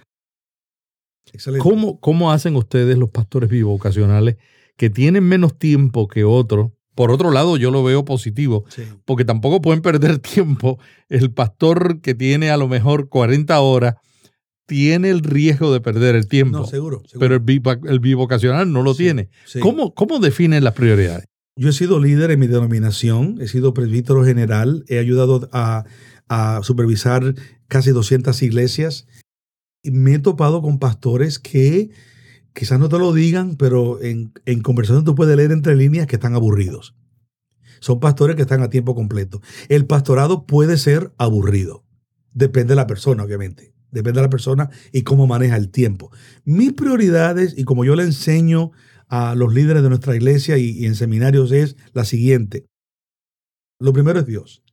Excelente. 1.32 1.64
¿Cómo, 1.68 2.00
¿Cómo 2.00 2.32
hacen 2.32 2.56
ustedes 2.56 2.98
los 2.98 3.10
pastores 3.10 3.50
bivocacionales 3.50 4.38
que 4.78 4.90
tienen 4.90 5.24
menos 5.24 5.58
tiempo 5.58 6.08
que 6.08 6.24
otros? 6.24 6.72
Por 6.96 7.12
otro 7.12 7.32
lado, 7.32 7.58
yo 7.58 7.72
lo 7.72 7.84
veo 7.84 8.06
positivo, 8.06 8.64
Sí. 8.70 8.84
porque 9.06 9.26
tampoco 9.26 9.62
pueden 9.62 9.82
perder 9.82 10.20
tiempo. 10.20 10.80
El 11.10 11.32
pastor 11.32 12.02
que 12.02 12.14
tiene 12.16 12.50
a 12.52 12.58
lo 12.58 12.68
mejor 12.68 13.10
40 13.10 13.60
horas 13.60 13.96
tiene 14.66 15.10
el 15.10 15.22
riesgo 15.22 15.72
de 15.74 15.82
perder 15.82 16.16
el 16.16 16.28
tiempo, 16.28 16.60
No, 16.60 16.66
seguro. 16.66 17.04
seguro. 17.06 17.42
pero 17.44 17.90
el, 17.92 18.00
bivocacional 18.00 18.72
no 18.72 18.82
lo 18.82 18.94
Sí, 18.94 19.04
tiene. 19.04 19.30
sí. 19.46 19.60
¿Cómo, 19.60 19.94
¿Cómo 19.94 20.20
definen 20.20 20.64
las 20.64 20.74
prioridades? 20.74 21.26
Yo 21.58 21.70
he 21.70 21.74
sido 21.74 22.00
líder 22.00 22.32
en 22.32 22.40
mi 22.40 22.48
denominación, 22.48 23.38
he 23.40 23.48
sido 23.48 23.74
presbítero 23.74 24.26
general, 24.26 24.84
he 24.88 24.98
ayudado 25.00 25.48
a, 25.54 25.86
a 26.28 26.60
supervisar 26.64 27.36
casi 27.68 27.92
200 27.92 28.42
iglesias. 28.42 29.08
Y 29.84 29.92
me 29.92 30.16
he 30.16 30.20
topado 30.20 30.62
con 30.64 30.80
pastores 30.80 31.38
que 31.40 31.92
quizás 32.54 32.80
no 32.80 32.90
te 32.90 32.98
lo 32.98 33.14
digan, 33.14 33.56
pero 33.56 34.02
en, 34.02 34.34
en 34.46 34.62
conversación 34.62 35.06
tú 35.06 35.14
puedes 35.14 35.38
leer 35.38 35.52
entre 35.52 35.76
líneas 35.76 36.08
que 36.08 36.16
están 36.16 36.34
aburridos. 36.34 36.96
Son 37.82 38.00
pastores 38.00 38.36
que 38.36 38.42
están 38.42 38.64
a 38.64 38.70
tiempo 38.72 38.96
completo. 38.96 39.42
El 39.70 39.86
pastorado 39.86 40.46
puede 40.48 40.78
ser 40.78 41.14
aburrido. 41.20 41.84
Depende 42.34 42.70
de 42.72 42.78
la 42.78 42.88
persona, 42.88 43.24
obviamente. 43.24 43.75
Depende 43.92 44.20
de 44.20 44.26
la 44.26 44.30
persona 44.30 44.70
y 44.92 45.04
cómo 45.04 45.28
maneja 45.28 45.56
el 45.56 45.70
tiempo. 45.70 46.12
Mis 46.44 46.74
prioridades, 46.74 47.58
y 47.58 47.64
como 47.64 47.86
yo 47.86 47.96
le 47.96 48.04
enseño 48.04 48.72
a 49.08 49.36
los 49.36 49.54
líderes 49.54 49.84
de 49.84 49.90
nuestra 49.90 50.16
iglesia 50.16 50.58
y, 50.58 50.86
en 50.86 50.96
seminarios, 50.96 51.52
es 51.52 51.78
la 51.94 52.06
siguiente. 52.06 52.66
Lo 53.80 53.94
primero 53.94 54.20
es 54.20 54.26
Dios. 54.26 54.64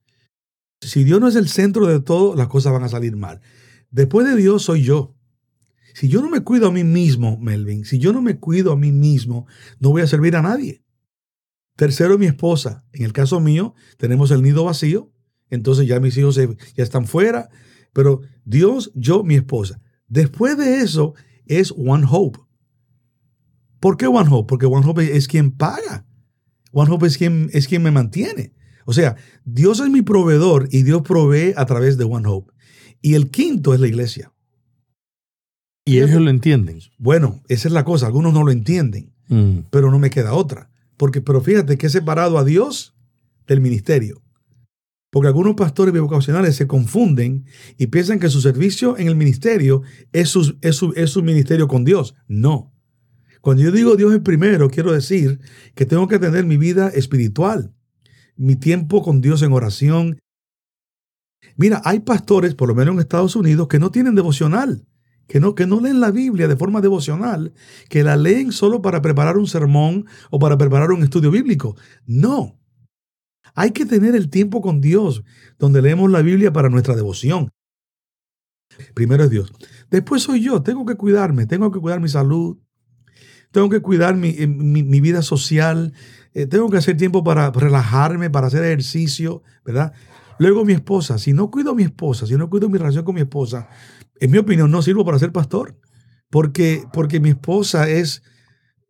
Si 0.81 1.05
Dios 1.05 1.21
no 1.21 1.29
es 1.29 1.37
el 1.37 1.49
centro 1.49 1.87
de 1.87 2.01
todo, 2.01 2.35
las 2.35 2.49
cosas 2.49 2.73
van 2.73 2.83
a 2.83 2.89
salir 2.89 3.17
mal. 3.17 3.41
Después 3.91 4.27
de 4.27 4.37
Dios 4.37 4.63
soy 4.65 4.83
yo. 4.83 5.15
Si 5.95 6.09
yo 6.09 6.23
no 6.23 6.31
me 6.31 6.41
cuido 6.41 6.69
a 6.69 6.73
mí 6.73 6.85
mismo, 6.85 7.39
Melvin, 7.39 7.85
si 7.85 7.99
yo 7.99 8.13
no 8.13 8.23
me 8.23 8.39
cuido 8.39 8.73
a 8.73 8.77
mí 8.77 8.91
mismo, 8.93 9.47
no 9.79 9.91
voy 9.91 10.03
a 10.03 10.07
servir 10.07 10.35
a 10.37 10.43
nadie. 10.43 10.83
Tercero, 11.77 12.19
mi 12.19 12.27
esposa. 12.27 12.85
En 12.93 13.05
el 13.05 13.13
caso 13.13 13.41
mío, 13.41 13.75
tenemos 13.99 14.31
el 14.31 14.43
nido 14.43 14.65
vacío, 14.65 15.13
entonces 15.51 15.87
ya 15.87 16.01
mis 16.01 16.17
hijos 16.17 16.37
ya 16.37 16.83
están 16.83 17.07
fuera, 17.07 17.51
pero 17.93 18.21
Dios, 18.45 18.91
yo, 18.95 19.23
mi 19.25 19.35
esposa. 19.35 19.81
Después 20.09 20.57
de 20.59 20.81
eso 20.81 21.15
es 21.47 21.73
One 21.77 22.07
Hope. 22.09 22.39
¿Por 23.81 23.97
qué 23.97 24.07
One 24.07 24.29
Hope? 24.31 24.49
Porque 24.49 24.67
One 24.67 24.87
Hope 24.87 25.17
es 25.17 25.27
quien 25.29 25.51
paga. 25.51 26.07
One 26.73 26.91
Hope 26.91 27.07
es 27.07 27.19
quien, 27.19 27.51
es 27.53 27.67
quien 27.69 27.83
me 27.83 27.91
mantiene. 27.91 28.53
O 28.85 28.93
sea, 28.93 29.17
Dios 29.45 29.81
es 29.81 29.91
mi 29.91 30.03
proveedor 30.03 30.69
y 30.71 30.83
Dios 30.83 31.03
provee 31.03 31.53
a 31.57 31.67
través 31.67 31.99
de 31.99 32.05
One 32.05 32.29
Hope. 32.29 32.53
Y 33.01 33.15
el 33.15 33.31
quinto 33.31 33.75
es 33.75 33.81
la 33.81 33.89
iglesia. 33.89 34.33
Y 35.85 35.99
ellos 35.99 36.21
lo 36.21 36.31
entienden. 36.31 36.79
Bueno, 36.99 37.43
esa 37.49 37.67
es 37.69 37.75
la 37.75 37.85
cosa. 37.85 38.07
Algunos 38.07 38.33
no 38.33 38.45
lo 38.45 38.53
entienden, 38.53 39.13
Mm. 39.29 39.65
pero 39.71 39.91
no 39.91 39.99
me 39.99 40.11
queda 40.11 40.35
otra. 40.35 40.71
Porque, 40.97 41.21
pero 41.21 41.41
fíjate 41.41 41.79
que 41.79 41.87
he 41.87 41.91
separado 41.91 42.39
a 42.39 42.45
Dios 42.45 42.95
del 43.47 43.61
ministerio. 43.61 44.23
Porque 45.13 45.29
algunos 45.29 45.57
pastores 45.57 45.93
bivocacionales 45.93 46.57
se 46.57 46.67
confunden 46.67 47.45
y 47.77 47.89
piensan 47.89 48.19
que 48.19 48.31
su 48.31 48.41
servicio 48.41 48.97
en 48.97 49.09
el 49.09 49.15
ministerio 49.15 49.83
es 50.13 50.31
su, 50.31 50.57
es 50.63 50.77
su- 50.77 50.95
es 50.97 51.11
su 51.11 51.23
ministerio 51.23 51.69
con 51.69 51.85
Dios. 51.85 52.15
No. 52.29 52.73
Cuando 53.43 53.63
yo 53.63 53.73
digo 53.73 53.95
Dios 53.97 54.15
es 54.15 54.21
primero, 54.21 54.71
quiero 54.71 54.91
decir 54.91 55.39
que 55.75 55.85
tengo 55.85 56.09
que 56.09 56.19
tener 56.19 56.47
mi 56.47 56.57
vida 56.57 56.89
espiritual, 56.89 57.75
mi 58.37 58.57
tiempo 58.57 59.03
con 59.03 59.21
Dios 59.21 59.43
en 59.43 59.53
oración. 59.53 60.19
Mira, 61.57 61.83
hay 61.85 62.01
pastores, 62.01 62.55
por 62.55 62.69
lo 62.69 62.75
menos 62.75 62.95
en 62.95 63.01
Estados 63.01 63.37
Unidos, 63.37 63.69
que 63.69 63.79
no 63.79 63.91
tienen 63.91 64.15
devocional, 64.15 64.87
que 65.29 65.41
no, 65.41 65.55
que 65.55 65.67
no 65.67 65.83
leen 65.83 66.01
la 66.01 66.11
Biblia 66.11 66.49
de 66.49 66.57
forma 66.57 66.81
devocional, 66.81 67.53
que 67.91 68.03
la 68.03 68.17
leen 68.17 68.51
solo 68.51 68.81
para 68.81 69.03
preparar 69.03 69.37
un 69.37 69.47
sermón 69.47 70.07
o 70.31 70.39
para 70.39 70.57
preparar 70.57 70.91
un 70.91 71.03
estudio 71.03 71.31
bíblico. 71.31 71.77
No. 72.07 72.59
Hay 73.55 73.73
que 73.73 73.85
tener 73.87 74.15
el 74.15 74.31
tiempo 74.31 74.61
con 74.63 74.81
Dios, 74.81 75.25
donde 75.59 75.83
leemos 75.83 76.11
la 76.11 76.23
Biblia 76.23 76.53
para 76.53 76.69
nuestra 76.69 76.95
devoción. 76.95 77.51
Primero 78.95 79.25
es 79.25 79.31
Dios. 79.31 79.53
Después 79.91 80.23
soy 80.23 80.43
yo. 80.43 80.63
Tengo 80.63 80.87
que 80.87 80.95
cuidarme. 80.97 81.47
Tengo 81.47 81.71
que 81.71 81.81
cuidar 81.81 82.01
mi 82.01 82.09
salud. 82.09 82.59
Tengo 83.51 83.69
que 83.69 83.81
cuidar 83.81 84.17
mi, 84.17 84.31
eh, 84.31 84.47
mi- 84.47 85.01
vida 85.01 85.23
social. 85.23 85.93
eh, 86.35 86.47
tengo 86.47 86.71
que 86.71 86.79
hacer 86.79 86.97
tiempo 86.97 87.23
para 87.23 87.51
relajarme, 87.51 88.31
para 88.31 88.47
hacer 88.47 88.65
ejercicio, 88.65 89.43
¿verdad? 89.67 89.93
Luego 90.39 90.65
mi 90.65 90.73
esposa. 90.73 91.19
Si 91.19 91.35
no 91.35 91.51
cuido 91.51 91.73
a 91.73 91.75
mi 91.75 91.83
esposa, 91.83 92.27
si 92.27 92.37
no 92.37 92.49
cuido 92.49 92.71
mi 92.71 92.79
relación 92.79 93.05
con 93.05 93.15
mi 93.15 93.21
esposa, 93.21 93.69
en 94.19 94.31
mi 94.31 94.39
opinión 94.39 94.71
no 94.71 94.81
sirvo 94.81 95.05
para 95.05 95.19
ser 95.19 95.31
pastor. 95.33 95.79
Porque, 96.31 96.85
porque 96.95 97.21
mi 97.21 97.29
esposa 97.29 97.91
es, 97.91 98.23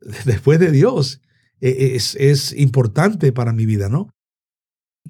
después 0.24 0.60
de 0.60 0.70
Dios, 0.70 1.20
eh, 1.60 1.92
es, 1.96 2.14
es 2.14 2.52
importante 2.56 3.32
para 3.32 3.52
mi 3.52 3.66
vida, 3.66 3.88
¿no? 3.88 4.08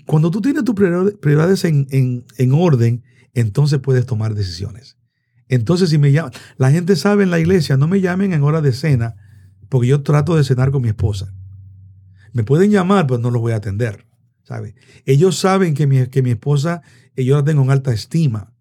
Cuando 0.07 0.31
tú 0.31 0.41
tienes 0.41 0.65
tus 0.65 0.75
priori- 0.75 1.19
prioridades 1.19 1.65
en, 1.65 1.87
en- 1.91 2.25
en 2.39 2.53
orden, 2.53 3.03
entonces 3.35 3.79
puedes 3.81 4.07
tomar 4.07 4.35
decisiones. 4.35 4.97
Entonces, 5.49 5.91
si 5.91 5.99
me 5.99 6.13
llaman, 6.13 6.33
la 6.57 6.71
gente 6.71 6.97
sabe 6.97 7.25
en 7.25 7.31
la 7.31 7.39
iglesia, 7.39 7.77
no 7.77 7.87
me 7.89 8.01
llamen 8.01 8.33
en 8.33 8.43
hora 8.43 8.61
de 8.63 8.73
cena, 8.73 9.17
porque 9.69 9.89
yo 9.89 10.03
trato 10.03 10.35
de 10.37 10.45
cenar 10.45 10.71
con 10.71 10.83
mi 10.83 10.89
esposa. 10.89 11.33
Me 12.33 12.45
pueden 12.45 12.71
llamar, 12.71 13.07
pero 13.07 13.19
no 13.19 13.31
los 13.31 13.41
voy 13.43 13.53
a 13.53 13.57
atender, 13.57 14.07
¿sabes? 14.45 14.75
Ellos 15.05 15.39
saben 15.39 15.75
que 15.75 15.87
mi, 15.87 16.07
que 16.07 16.23
mi 16.23 16.31
esposa, 16.31 16.83
eh, 17.17 17.25
yo 17.25 17.37
la 17.37 17.45
tengo 17.45 17.63
en 17.63 17.71
alta 17.71 17.93
estima, 17.93 18.52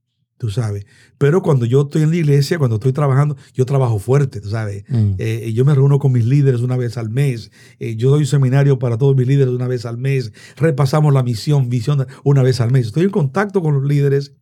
tú 0.41 0.49
sabes. 0.49 0.87
Pero 1.19 1.43
cuando 1.43 1.67
yo 1.67 1.83
estoy 1.83 2.01
en 2.01 2.09
la 2.09 2.15
iglesia, 2.15 2.57
cuando 2.57 2.77
estoy 2.77 2.93
trabajando, 2.93 3.37
yo 3.53 3.63
trabajo 3.67 3.99
fuerte, 3.99 4.41
tú 4.41 4.49
sabes. 4.49 4.85
Mm. 4.89 5.11
Eh, 5.19 5.53
yo 5.53 5.65
me 5.65 5.75
reúno 5.75 5.99
con 5.99 6.13
mis 6.13 6.25
líderes 6.25 6.61
una 6.61 6.77
vez 6.77 6.97
al 6.97 7.11
mes. 7.11 7.51
Eh, 7.77 7.95
yo 7.95 8.09
doy 8.09 8.21
un 8.21 8.25
seminario 8.25 8.79
para 8.79 8.97
todos 8.97 9.15
mis 9.15 9.27
líderes 9.27 9.53
una 9.53 9.67
vez 9.67 9.85
al 9.85 9.99
mes. 9.99 10.33
Repasamos 10.57 11.13
la 11.13 11.21
misión, 11.21 11.69
visión 11.69 12.07
una 12.23 12.41
vez 12.41 12.59
al 12.59 12.71
mes. 12.71 12.87
Estoy 12.87 13.03
en 13.03 13.11
contacto 13.11 13.61
con 13.61 13.75
los 13.75 13.83
líderes. 13.83 14.33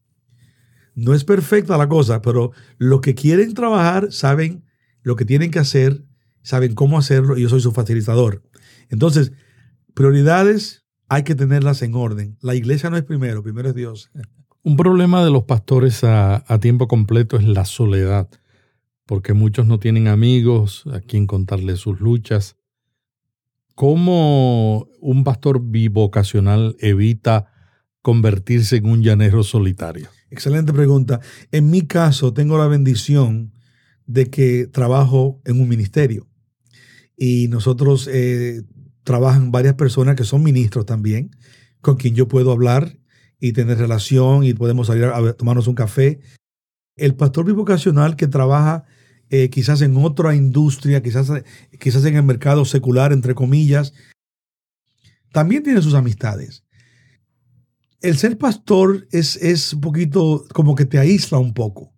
No 0.95 1.13
es 1.13 1.25
perfecta 1.25 1.77
la 1.77 1.89
cosa, 1.89 2.21
pero 2.21 2.53
los 2.77 3.01
que 3.01 3.13
quieren 3.13 3.53
trabajar 3.53 4.13
saben 4.13 4.63
lo 5.01 5.17
que 5.17 5.25
tienen 5.25 5.51
que 5.51 5.59
hacer, 5.59 6.05
saben 6.43 6.75
cómo 6.75 6.97
hacerlo 6.97 7.37
y 7.37 7.41
yo 7.41 7.49
soy 7.49 7.59
su 7.59 7.73
facilitador. 7.73 8.41
Entonces, 8.87 9.33
prioridades 9.93 10.85
hay 11.09 11.23
que 11.23 11.35
tenerlas 11.35 11.81
en 11.81 11.93
orden. 11.93 12.37
La 12.39 12.55
iglesia 12.55 12.89
no 12.89 12.95
es 12.95 13.03
primero, 13.03 13.43
primero 13.43 13.67
es 13.67 13.75
Dios. 13.75 14.11
Un 14.61 14.75
problema 14.75 15.23
de 15.23 15.31
los 15.31 15.45
pastores 15.45 16.03
a, 16.03 16.43
tiempo 16.59 16.89
completo 16.89 17.37
es 17.37 17.45
la 17.45 17.63
soledad, 17.63 18.29
porque 19.05 19.33
muchos 19.33 19.65
no 19.65 19.79
tienen 19.79 20.09
amigos 20.09 20.83
a 20.91 20.99
quien 20.99 21.27
contarle 21.27 21.77
sus 21.77 22.01
luchas. 22.01 22.57
¿Cómo 23.73 24.89
un 24.99 25.23
pastor 25.23 25.61
bivocacional 25.63 26.75
evita 26.79 27.53
convertirse 28.01 28.75
en 28.75 28.87
un 28.87 29.01
llanero 29.01 29.43
solitario? 29.43 30.09
Excelente 30.29 30.73
pregunta. 30.73 31.21
En 31.53 31.69
mi 31.69 31.87
caso, 31.87 32.33
tengo 32.33 32.57
la 32.57 32.67
bendición 32.67 33.53
de 34.07 34.29
que 34.29 34.67
trabajo 34.67 35.41
en 35.45 35.61
un 35.61 35.69
ministerio. 35.69 36.27
Y 37.15 37.47
nosotros 37.47 38.09
eh, 38.11 38.63
trabajan 39.03 39.51
varias 39.51 39.75
personas 39.75 40.17
que 40.17 40.25
son 40.25 40.43
ministros 40.43 40.85
también, 40.85 41.31
con 41.79 41.95
quien 41.95 42.13
yo 42.13 42.27
puedo 42.27 42.51
hablar 42.51 42.98
y 43.39 43.53
tener 43.53 43.77
relación 43.77 44.43
y 44.43 44.53
podemos 44.53 44.87
salir 44.87 45.05
a, 45.05 45.33
tomarnos 45.33 45.67
un 45.67 45.75
café. 45.75 46.19
El 46.95 47.15
pastor 47.15 47.45
bivocacional 47.45 48.15
que 48.15 48.27
trabaja 48.27 48.85
eh, 49.29 49.49
quizás 49.49 49.81
en 49.81 49.95
otra 49.97 50.35
industria, 50.35 51.01
quizás, 51.01 51.31
quizás 51.79 52.03
en 52.05 52.15
el 52.15 52.23
mercado 52.23 52.65
secular, 52.65 53.13
entre 53.13 53.35
comillas, 53.35 53.93
también 55.31 55.63
tiene 55.63 55.81
sus 55.81 55.93
amistades. 55.93 56.63
El 58.01 58.17
ser 58.17 58.37
pastor 58.37 59.07
es, 59.11 59.35
es 59.37 59.73
un 59.73 59.81
poquito 59.81 60.45
como 60.53 60.75
que 60.75 60.85
te 60.85 60.99
aísla 60.99 61.37
un 61.37 61.53
poco. 61.53 61.93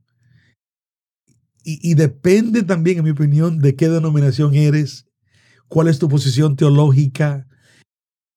Y, 1.64 1.80
y, 1.90 1.94
depende 1.94 2.64
también, 2.64 2.98
en 2.98 3.04
mi 3.04 3.12
opinión, 3.12 3.60
de 3.60 3.76
qué 3.76 3.88
denominación 3.88 4.56
eres, 4.56 5.06
cuál 5.68 5.88
es 5.88 6.00
tu 6.00 6.10
posición 6.10 6.56
teológica. 6.56 7.48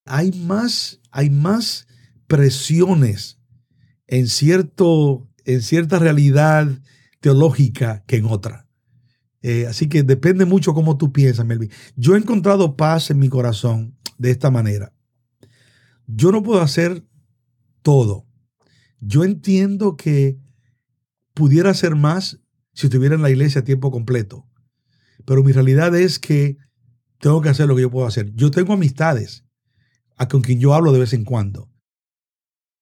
Hay 0.04 0.30
más, 0.32 1.00
hay 1.10 1.30
más 1.30 1.86
presiones 2.26 3.40
en, 4.06 4.28
cierto, 4.28 5.28
en 5.44 5.62
cierta 5.62 5.98
realidad 5.98 6.68
teológica 7.20 8.04
que 8.06 8.16
en 8.16 8.26
otra. 8.26 8.68
Eh, 9.42 9.66
así 9.66 9.88
que 9.88 10.02
depende 10.02 10.44
mucho 10.46 10.72
cómo 10.72 10.96
tú 10.96 11.12
piensas, 11.12 11.44
Melvin. 11.44 11.70
Yo 11.96 12.14
he 12.14 12.18
encontrado 12.18 12.76
paz 12.76 13.10
en 13.10 13.18
mi 13.18 13.28
corazón 13.28 13.96
de 14.18 14.30
esta 14.30 14.50
manera. 14.50 14.92
Yo 16.06 16.32
no 16.32 16.42
puedo 16.42 16.60
hacer 16.60 17.04
todo. 17.82 18.26
Yo 19.00 19.24
entiendo 19.24 19.96
que 19.96 20.38
pudiera 21.34 21.70
hacer 21.70 21.94
más 21.94 22.40
si 22.72 22.87
estuviera 22.87 23.14
en 23.14 23.22
la 23.22 23.30
iglesia 23.30 23.60
a 23.60 23.64
tiempo 23.64 23.90
completo. 23.90 24.46
Pero 25.24 25.44
mi 25.44 25.52
realidad 25.52 25.94
es 25.94 26.18
que 26.18 26.56
tengo 27.18 27.40
que 27.40 27.48
hacer 27.48 27.66
lo 27.66 27.76
que 27.76 27.82
yo 27.82 27.90
puedo 27.90 28.06
hacer. 28.06 28.32
Yo 28.34 28.50
tengo 28.50 28.72
amistades 28.72 29.44
a 30.16 30.28
con 30.28 30.42
quien 30.42 30.60
yo 30.60 30.74
hablo 30.74 30.92
de 30.92 31.00
vez 31.00 31.12
en 31.12 31.24
cuando. 31.24 31.70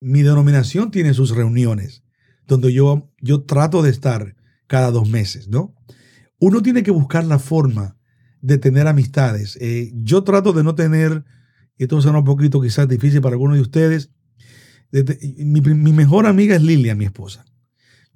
Mi 0.03 0.23
denominación 0.23 0.91
tiene 0.91 1.15
sus 1.15 1.31
reuniones 1.31 2.03
donde 2.47 2.73
yo, 2.73 3.11
yo 3.21 3.43
trato 3.43 3.83
de 3.83 3.91
estar 3.91 4.37
cada 4.67 4.91
dos 4.91 5.09
meses, 5.09 5.49
¿no? 5.49 5.75
Uno 6.39 6.61
tiene 6.61 6.83
que 6.83 6.91
buscar 6.91 7.25
la 7.25 7.39
forma 7.39 7.97
de 8.41 8.59
tener 8.59 8.89
amistades. 8.89 9.57
Eh, 9.61 9.93
yo 9.95 10.25
trato 10.25 10.53
de 10.53 10.65
no 10.65 10.75
tener, 10.75 11.25
esto 11.79 12.03
será 12.03 12.19
un 12.19 12.25
poquito 12.25 12.61
quizás 12.61 12.89
difícil 12.89 13.21
para 13.21 13.35
algunos 13.35 13.57
de 13.57 13.63
ustedes, 13.63 14.11
mi, 14.93 15.61
mejor 15.93 16.27
amiga 16.27 16.55
es 16.55 16.63
Lilia, 16.63 16.95
mi 16.95 17.07
esposa. 17.07 17.47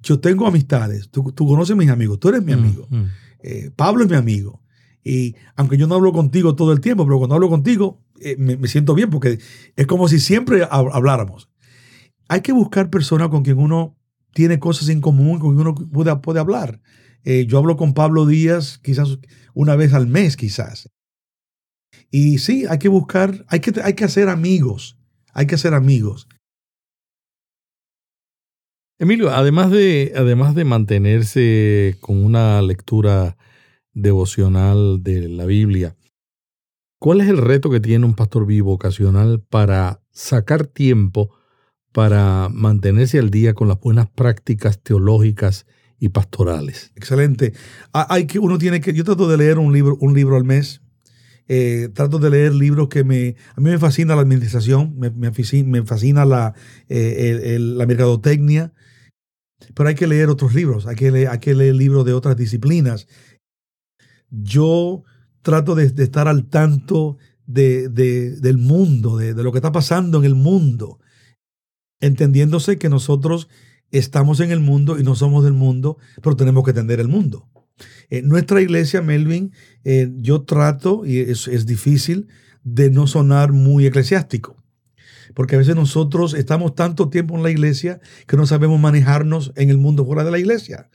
Yo 0.01 0.19
tengo 0.19 0.45
amistades, 0.45 1.09
tú, 1.09 1.33
conoces 1.33 1.73
a 1.73 1.75
mis 1.75 1.89
amigos, 1.89 2.19
tú 2.19 2.29
eres 2.29 2.43
mi 2.43 2.53
mm, 2.53 2.59
amigo, 2.59 2.87
mm. 2.89 3.03
Eh, 3.39 3.71
Pablo 3.75 4.03
es 4.03 4.09
mi 4.09 4.15
amigo. 4.15 4.61
Y 5.03 5.35
aunque 5.55 5.77
yo 5.77 5.87
no 5.87 5.95
hablo 5.95 6.11
contigo 6.11 6.55
todo 6.55 6.73
el 6.73 6.81
tiempo, 6.81 7.05
pero 7.05 7.17
cuando 7.17 7.35
hablo 7.35 7.49
contigo 7.49 8.03
eh, 8.19 8.35
me, 8.37 8.67
siento 8.67 8.93
bien 8.93 9.09
porque 9.09 9.39
es 9.75 9.87
como 9.87 10.07
si 10.07 10.19
siempre 10.19 10.67
habláramos. 10.69 11.49
Hay 12.27 12.41
que 12.41 12.51
buscar 12.51 12.89
personas 12.89 13.29
con 13.29 13.43
quien 13.43 13.57
uno 13.57 13.97
tiene 14.33 14.59
cosas 14.59 14.89
en 14.89 15.01
común, 15.01 15.39
con 15.39 15.55
quien 15.55 15.67
uno 15.67 15.75
puede, 15.75 16.15
puede 16.17 16.39
hablar. 16.39 16.81
Eh, 17.23 17.45
yo 17.45 17.57
hablo 17.57 17.75
con 17.75 17.93
Pablo 17.93 18.25
Díaz 18.25 18.77
quizás 18.77 19.19
una 19.53 19.75
vez 19.75 19.93
al 19.93 20.07
mes, 20.07 20.37
quizás. 20.37 20.89
Y 22.09 22.37
sí, 22.37 22.65
hay 22.69 22.79
que 22.79 22.89
buscar, 22.89 23.45
hay 23.47 23.59
que, 23.59 23.73
hay 23.81 23.93
que 23.93 24.05
hacer 24.05 24.29
amigos, 24.29 24.97
hay 25.33 25.47
que 25.47 25.55
hacer 25.55 25.73
amigos. 25.73 26.27
Emilio, 28.99 29.29
además 29.29 29.71
de, 29.71 30.13
además 30.15 30.55
de 30.55 30.63
mantenerse 30.63 31.97
con 31.99 32.23
una 32.23 32.61
lectura 32.61 33.37
devocional 33.93 35.03
de 35.03 35.27
la 35.29 35.45
Biblia, 35.45 35.95
¿cuál 36.99 37.21
es 37.21 37.27
el 37.27 37.37
reto 37.37 37.69
que 37.69 37.79
tiene 37.79 38.05
un 38.05 38.15
pastor 38.15 38.45
bivocacional 38.45 39.41
para 39.41 40.01
sacar 40.11 40.65
tiempo 40.65 41.36
para 41.97 42.47
mantenerse 42.49 43.17
al 43.17 43.31
día 43.31 43.55
con 43.55 43.67
las 43.67 43.79
buenas 43.79 44.07
prácticas 44.07 44.77
teológicas 44.83 45.65
y 45.99 46.09
pastorales? 46.09 46.91
Excelente. 46.93 47.53
Ah, 47.91 48.05
hay 48.11 48.27
que, 48.27 48.37
uno 48.37 48.59
tiene 48.59 48.81
que, 48.81 48.93
yo 48.93 49.03
trato 49.03 49.27
de 49.27 49.35
leer 49.35 49.57
un 49.57 49.73
libro, 49.73 49.97
un 49.99 50.13
libro 50.13 50.35
al 50.35 50.43
mes. 50.43 50.83
Eh, 51.47 51.89
trato 51.95 52.19
de 52.19 52.29
leer 52.29 52.53
libros 52.53 52.87
que 52.87 53.03
me... 53.03 53.35
A 53.55 53.61
mí 53.61 53.71
me 53.71 53.79
fascina 53.79 54.13
la 54.13 54.21
administración, 54.21 54.95
me, 54.95 55.09
me 55.09 55.85
fascina 55.85 56.23
la, 56.23 56.53
eh, 56.87 57.57
la 57.59 57.87
mercadotecnia, 57.87 58.73
pero 59.73 59.89
hay 59.89 59.95
que 59.95 60.05
leer 60.05 60.29
otros 60.29 60.53
libros, 60.53 60.85
hay 60.85 60.95
que 60.95 61.09
leer, 61.09 61.29
hay 61.29 61.39
que 61.39 61.55
leer 61.55 61.73
libros 61.73 62.05
de 62.05 62.13
otras 62.13 62.37
disciplinas. 62.37 63.07
Yo 64.29 65.03
trato 65.41 65.73
de, 65.73 65.85
estar 66.03 66.27
al 66.27 66.47
tanto 66.47 67.17
de, 67.47 67.89
del 67.89 68.59
mundo, 68.59 69.17
de, 69.17 69.33
lo 69.33 69.51
que 69.51 69.57
está 69.57 69.71
pasando 69.71 70.19
en 70.19 70.25
el 70.25 70.35
mundo, 70.35 70.99
entendiéndose 71.99 72.77
que 72.77 72.89
nosotros 72.89 73.49
estamos 73.91 74.39
en 74.39 74.51
el 74.51 74.59
mundo 74.59 74.99
y 74.99 75.03
no 75.03 75.15
somos 75.15 75.43
del 75.43 75.53
mundo, 75.53 75.97
pero 76.21 76.35
tenemos 76.35 76.63
que 76.63 76.71
entender 76.71 76.99
el 76.99 77.07
mundo. 77.07 77.47
En 78.09 78.27
nuestra 78.27 78.61
iglesia, 78.61 79.01
Melvin, 79.01 79.51
eh, 79.83 80.09
yo 80.15 80.43
trato, 80.43 81.05
y 81.05 81.19
es, 81.19 81.47
es 81.47 81.65
difícil, 81.65 82.27
de 82.63 82.89
no 82.89 83.07
sonar 83.07 83.53
muy 83.53 83.85
eclesiástico 83.85 84.57
porque 85.37 85.53
a 85.53 85.59
veces 85.59 85.75
nosotros 85.75 86.33
estamos 86.33 86.73
tanto 86.73 87.09
tiempo 87.09 87.35
en 87.35 87.43
la 87.43 87.51
iglesia 87.51 87.99
que 88.25 88.37
no 88.37 88.47
sabemos 88.47 88.79
manejarnos 88.79 89.53
en 89.55 89.69
el 89.69 89.77
mundo 89.77 90.03
fuera 90.03 90.23
de 90.23 90.31
la 90.31 90.39
iglesia. 90.39 90.89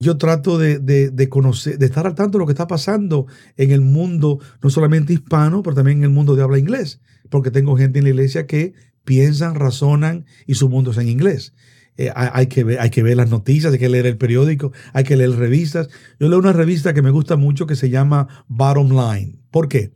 Yo 0.00 0.18
trato 0.18 0.58
de, 0.58 1.28
conocer, 1.30 1.78
de 1.78 1.86
estar 1.86 2.08
al 2.08 2.16
tanto 2.16 2.38
de 2.38 2.42
lo 2.42 2.46
que 2.46 2.52
está 2.52 2.66
pasando 2.66 3.26
en 3.56 3.70
el 3.70 3.80
mundo, 3.80 4.40
no 4.60 4.68
solamente 4.68 5.12
hispano, 5.12 5.62
pero 5.62 5.76
también 5.76 5.98
en 5.98 6.04
el 6.04 6.10
mundo 6.10 6.34
de 6.34 6.42
habla 6.42 6.58
inglés, 6.58 7.00
porque 7.30 7.52
tengo 7.52 7.76
gente 7.76 8.00
en 8.00 8.04
la 8.04 8.10
iglesia 8.10 8.48
que 8.48 8.74
piensan, 9.04 9.54
razonan 9.54 10.26
y 10.46 10.54
su 10.54 10.68
mundo 10.68 10.90
es 10.90 10.98
en 10.98 11.08
inglés. 11.08 11.54
Eh, 11.96 12.10
hay, 12.14 12.48
que 12.48 12.64
ver, 12.64 12.80
hay 12.80 12.90
que 12.90 13.04
ver 13.04 13.16
las 13.16 13.30
noticias, 13.30 13.72
hay 13.72 13.78
que 13.78 13.88
leer 13.88 14.06
el 14.06 14.16
periódico, 14.16 14.72
hay 14.92 15.04
que 15.04 15.16
leer 15.16 15.30
revistas. 15.30 15.88
Yo 16.18 16.28
leo 16.28 16.38
una 16.38 16.52
revista 16.52 16.92
que 16.92 17.02
me 17.02 17.10
gusta 17.10 17.36
mucho 17.36 17.66
que 17.66 17.76
se 17.76 17.90
llama 17.90 18.44
Bottom 18.48 18.90
Line. 18.90 19.38
¿Por 19.50 19.68
qué? 19.68 19.92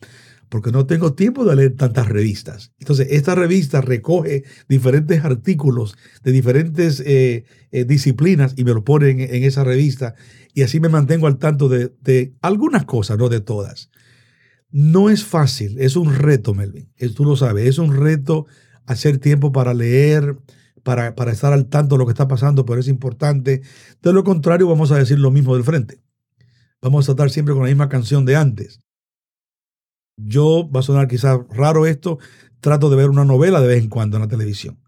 porque 0.49 0.73
no 0.73 0.87
tengo 0.87 1.15
tiempo 1.15 1.45
de 1.45 1.57
leer 1.57 1.77
tantas 1.77 2.09
revistas. 2.09 2.73
Entonces, 2.79 3.09
esta 3.11 3.35
revista 3.35 3.81
recoge 3.81 4.45
diferentes 4.69 5.25
artículos 5.25 5.97
de 6.23 6.33
diferentes 6.33 7.01
eh, 7.05 7.45
eh, 7.71 7.85
disciplinas 7.85 8.55
y 8.57 8.65
me 8.65 8.73
lo 8.73 8.85
pone 8.85 9.11
en, 9.11 9.45
esa 9.45 9.65
revista 9.65 10.15
y 10.55 10.63
así 10.63 10.81
me 10.81 10.89
mantengo 10.89 11.27
al 11.27 11.39
tanto 11.39 11.69
de, 11.69 12.33
algunas 12.41 12.85
cosas, 12.85 13.19
no 13.19 13.29
de 13.29 13.41
todas. 13.41 13.91
No 14.71 15.11
es 15.11 15.25
fácil, 15.25 15.79
es 15.79 15.97
un 15.97 16.15
reto, 16.15 16.55
Melvin. 16.55 16.89
Tú 17.15 17.25
lo 17.25 17.37
sabes, 17.37 17.67
es 17.67 17.79
un 17.79 17.95
reto 17.95 18.47
hacer 18.89 19.19
tiempo 19.19 19.53
para 19.53 19.75
leer, 19.75 20.37
para, 20.83 21.15
para 21.15 21.33
estar 21.33 21.53
al 21.53 21.67
tanto 21.67 21.95
de 21.95 22.01
lo 22.01 22.07
que 22.07 22.13
está 22.13 22.29
pasando, 22.29 22.65
pero 22.65 22.81
es 22.81 22.89
importante. 22.89 23.63
De 24.03 24.13
lo 24.13 24.25
contrario, 24.25 24.69
vamos 24.69 24.91
a 24.91 24.99
decir 24.99 25.19
lo 25.19 25.31
mismo 25.31 25.55
del 25.55 25.65
frente. 25.65 26.01
Vamos 26.83 27.09
a 27.09 27.13
estar 27.13 27.31
siempre 27.31 27.55
con 27.55 27.63
la 27.65 27.69
misma 27.69 27.89
canción 27.89 28.25
de 28.25 28.37
antes 28.37 28.81
yo, 30.19 30.69
va 30.71 30.81
a 30.81 30.83
sonar 30.83 31.09
quizás 31.09 31.39
raro 31.51 31.87
esto, 31.87 32.19
trato 32.61 32.91
de 32.91 32.97
ver 32.97 33.09
una 33.09 33.25
novela 33.25 33.61
de 33.61 33.69
vez 33.69 33.83
en 33.83 33.89
cuando 33.89 34.17
en 34.17 34.23
la 34.23 34.29
televisión. 34.29 34.79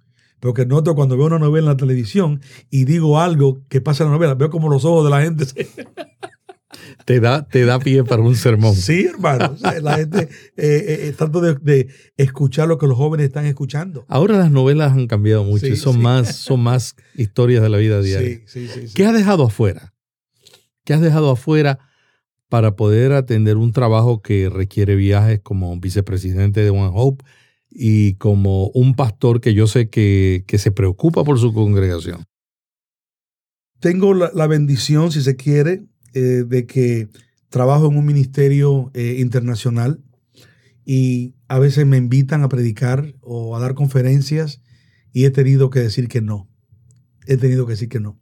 Pero 0.40 0.54
que 0.54 0.66
noto 0.66 0.94
cuando 0.94 1.16
veo 1.16 1.26
una 1.26 1.38
novela 1.38 1.66
en 1.66 1.72
la 1.72 1.76
televisión 1.76 2.40
y 2.70 2.84
digo 2.84 3.20
algo 3.20 3.62
que 3.68 3.80
pasa 3.80 4.04
en 4.04 4.10
la 4.10 4.16
novela, 4.16 4.34
veo 4.34 4.50
como 4.50 4.68
los 4.68 4.84
ojos 4.84 5.04
de 5.04 5.10
la 5.10 5.22
gente 5.22 5.44
se... 5.44 5.68
Te 7.04 7.20
da, 7.20 7.46
te 7.46 7.64
da 7.64 7.78
pie 7.78 8.04
para 8.04 8.22
un 8.22 8.36
sermón. 8.36 8.74
Sí, 8.74 9.06
hermano. 9.06 9.56
la 9.82 9.96
gente 9.96 10.22
eh, 10.22 10.28
eh, 10.56 10.98
eh 11.08 11.14
trato 11.16 11.40
de, 11.40 11.88
escuchar 12.16 12.68
lo 12.68 12.78
que 12.78 12.86
los 12.86 12.96
jóvenes 12.96 13.26
están 13.26 13.46
escuchando. 13.46 14.04
Ahora 14.08 14.38
las 14.38 14.50
novelas 14.50 14.92
han 14.92 15.06
cambiado 15.06 15.44
mucho 15.44 15.66
y 15.66 15.76
son, 15.76 16.00
Más, 16.00 16.36
son 16.36 16.60
más 16.60 16.96
historias 17.14 17.62
de 17.62 17.68
la 17.68 17.78
vida 17.78 18.00
diaria. 18.00 18.40
Sí, 18.46 18.68
¿Qué 18.94 19.04
has 19.04 19.14
dejado 19.14 19.44
afuera? 19.44 19.94
¿Qué 20.84 20.94
has 20.94 21.00
dejado 21.00 21.30
afuera 21.30 21.78
para 22.50 22.74
poder 22.74 23.12
atender 23.12 23.56
un 23.56 23.72
trabajo 23.72 24.20
que 24.20 24.50
requiere 24.50 24.96
viajes 24.96 25.40
como 25.40 25.78
vicepresidente 25.78 26.62
de 26.62 26.70
One 26.70 26.90
Hope 26.92 27.24
y 27.70 28.14
como 28.14 28.66
un 28.74 28.94
pastor 28.94 29.40
que 29.40 29.54
yo 29.54 29.68
sé 29.68 29.88
que, 29.88 30.44
se 30.58 30.72
preocupa 30.72 31.24
por 31.24 31.38
su 31.38 31.54
congregación? 31.54 32.24
Tengo 33.78 34.12
la, 34.12 34.46
bendición, 34.48 35.12
si 35.12 35.22
se 35.22 35.36
quiere, 35.36 35.84
eh, 36.14 36.44
de 36.46 36.66
que 36.66 37.08
trabajo 37.48 37.86
en 37.88 37.96
un 37.96 38.06
ministerio 38.06 38.90
eh, 38.94 39.16
internacional 39.18 40.02
y 40.84 41.34
a 41.48 41.58
veces 41.58 41.86
me 41.86 41.96
invitan 41.96 42.42
a 42.42 42.48
predicar 42.48 43.14
o 43.20 43.56
a 43.56 43.60
dar 43.60 43.74
conferencias 43.74 44.62
y 45.12 45.24
he 45.24 45.30
tenido 45.30 45.70
que 45.70 45.80
decir 45.80 46.08
que 46.08 46.20
no. 46.20 46.48
He 47.26 47.36
tenido 47.36 47.66
que 47.66 47.72
decir 47.72 47.88
que 47.88 48.00
no. 48.00 48.18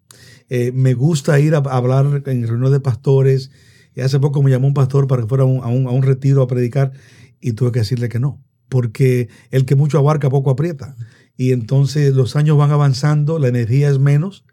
Eh, 0.48 0.72
me 0.72 0.94
gusta 0.94 1.38
ir 1.40 1.54
a, 1.54 1.58
a 1.58 1.76
hablar 1.76 2.22
en 2.26 2.46
reuniones 2.46 2.72
de 2.72 2.80
pastores, 2.80 3.50
y 3.98 4.00
hace 4.00 4.20
poco 4.20 4.44
me 4.44 4.50
llamó 4.52 4.68
un 4.68 4.74
pastor 4.74 5.08
para 5.08 5.22
que 5.22 5.28
fuera 5.28 5.42
a 5.42 5.46
un, 5.46 6.02
retiro 6.04 6.40
a 6.40 6.46
predicar 6.46 6.92
y 7.40 7.54
tuve 7.54 7.72
que 7.72 7.80
decirle 7.80 8.08
que 8.08 8.20
no, 8.20 8.40
porque 8.68 9.28
el 9.50 9.64
que 9.64 9.74
mucho 9.74 9.98
abarca 9.98 10.30
poco 10.30 10.50
aprieta. 10.50 10.94
Y 11.36 11.50
entonces 11.50 12.14
los 12.14 12.36
años 12.36 12.56
van 12.56 12.70
avanzando, 12.70 13.40
la 13.40 13.48
energía 13.48 13.90
es 13.90 13.98
menos, 13.98 14.44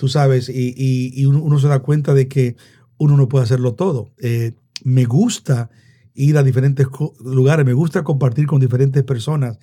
tú 0.00 0.08
sabes, 0.08 0.48
y, 0.48 1.26
uno, 1.26 1.58
se 1.58 1.68
da 1.68 1.80
cuenta 1.80 2.14
de 2.14 2.26
que 2.26 2.56
uno 2.96 3.18
no 3.18 3.28
puede 3.28 3.44
hacerlo 3.44 3.74
todo. 3.74 4.14
Eh, 4.18 4.52
me 4.82 5.04
gusta 5.04 5.68
ir 6.14 6.38
a 6.38 6.42
diferentes 6.42 6.86
lugares, 7.22 7.66
me 7.66 7.74
gusta 7.74 8.02
compartir 8.02 8.46
con 8.46 8.60
diferentes 8.60 9.04
personas, 9.04 9.58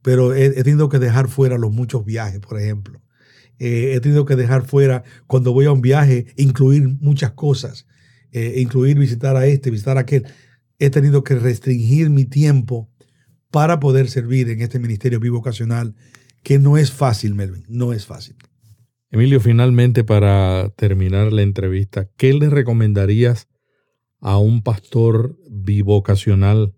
pero 0.00 0.32
he, 0.32 0.62
tenido 0.62 0.88
que 0.88 1.00
dejar 1.00 1.26
fuera 1.26 1.58
los 1.58 1.72
muchos 1.72 2.04
viajes, 2.04 2.38
por 2.38 2.60
ejemplo. 2.60 3.02
Eh, 3.58 3.94
he 3.96 4.00
tenido 4.00 4.26
que 4.26 4.36
dejar 4.36 4.64
fuera, 4.64 5.02
cuando 5.26 5.52
voy 5.52 5.64
a 5.66 5.72
un 5.72 5.80
viaje, 5.80 6.26
incluir 6.36 6.86
muchas 7.00 7.32
cosas. 7.32 7.88
Eh, 8.30 8.60
incluir 8.60 8.96
visitar 8.96 9.34
a 9.34 9.46
este, 9.46 9.72
visitar 9.72 9.96
a 9.96 10.02
aquel. 10.02 10.24
He 10.78 10.90
tenido 10.90 11.24
que 11.24 11.34
restringir 11.34 12.10
mi 12.10 12.26
tiempo 12.26 12.88
para 13.50 13.80
poder 13.80 14.08
servir 14.08 14.50
en 14.50 14.60
este 14.60 14.78
ministerio 14.78 15.18
bivocacional 15.18 15.96
que 16.44 16.60
no 16.60 16.78
es 16.78 16.92
fácil, 16.92 17.34
Melvin, 17.34 17.64
no 17.68 17.92
es 17.92 18.06
fácil. 18.06 18.36
Emilio, 19.12 19.40
finalmente 19.40 20.04
para 20.04 20.68
terminar 20.76 21.32
la 21.32 21.42
entrevista, 21.42 22.08
¿qué 22.16 22.32
le 22.32 22.48
recomendarías 22.48 23.48
a 24.20 24.38
un 24.38 24.62
pastor 24.62 25.36
bivocacional 25.50 26.76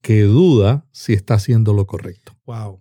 que 0.00 0.22
duda 0.22 0.86
si 0.92 1.14
está 1.14 1.34
haciendo 1.34 1.72
lo 1.72 1.86
correcto? 1.86 2.38
Wow. 2.46 2.80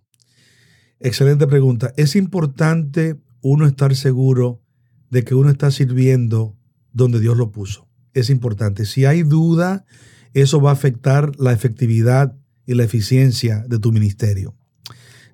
Excelente 0.99 1.47
pregunta. 1.47 1.91
Es 1.97 2.15
importante 2.15 3.19
uno 3.41 3.65
estar 3.65 3.95
seguro 3.95 4.61
de 5.09 5.23
que 5.23 5.33
uno 5.33 5.49
está 5.49 5.71
sirviendo 5.71 6.55
donde 6.91 7.19
Dios 7.19 7.35
lo 7.35 7.51
puso. 7.51 7.87
Es 8.13 8.29
importante. 8.29 8.85
Si 8.85 9.05
hay 9.05 9.23
duda, 9.23 9.85
eso 10.33 10.61
va 10.61 10.69
a 10.69 10.73
afectar 10.73 11.31
la 11.39 11.51
efectividad 11.51 12.37
y 12.67 12.75
la 12.75 12.83
eficiencia 12.83 13.65
de 13.67 13.79
tu 13.79 13.91
ministerio. 13.91 14.55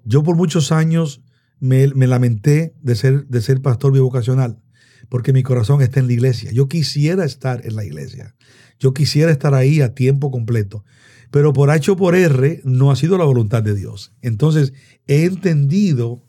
Yo 0.06 0.24
por 0.24 0.38
muchos 0.38 0.72
años 0.72 1.23
me, 1.64 1.88
lamenté 1.88 2.76
de 2.82 2.96
ser, 2.96 3.26
de 3.28 3.42
ser 3.42 3.62
pastor 3.62 3.94
bivocacional 3.94 4.60
porque 5.08 5.32
mi 5.32 5.44
corazón 5.44 5.82
está 5.82 6.02
en 6.02 6.08
la 6.08 6.14
iglesia. 6.14 6.52
Yo 6.52 6.68
quisiera 6.68 7.24
estar 7.24 7.66
en 7.66 7.76
la 7.76 7.86
iglesia. 7.86 8.36
Yo 8.80 8.94
quisiera 8.94 9.32
estar 9.32 9.54
ahí 9.54 9.80
a 9.80 9.94
tiempo 9.94 10.30
completo. 10.30 10.84
Pero 11.32 11.54
por 11.54 11.70
H 11.70 11.92
o 11.92 11.96
por 11.96 12.16
R 12.16 12.62
no 12.66 12.92
ha 12.92 12.96
sido 12.96 13.18
la 13.18 13.24
voluntad 13.24 13.64
de 13.64 13.76
Dios. 13.76 14.14
Entonces 14.22 14.74
he 15.08 15.24
entendido 15.24 16.26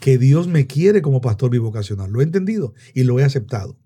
que 0.00 0.18
Dios 0.18 0.48
me 0.48 0.66
quiere 0.66 1.02
como 1.02 1.20
pastor 1.20 1.50
bivocacional. 1.50 2.10
Lo 2.10 2.20
he 2.20 2.24
entendido 2.24 2.74
y 2.94 3.04
lo 3.04 3.20
he 3.20 3.24
aceptado. 3.24 3.78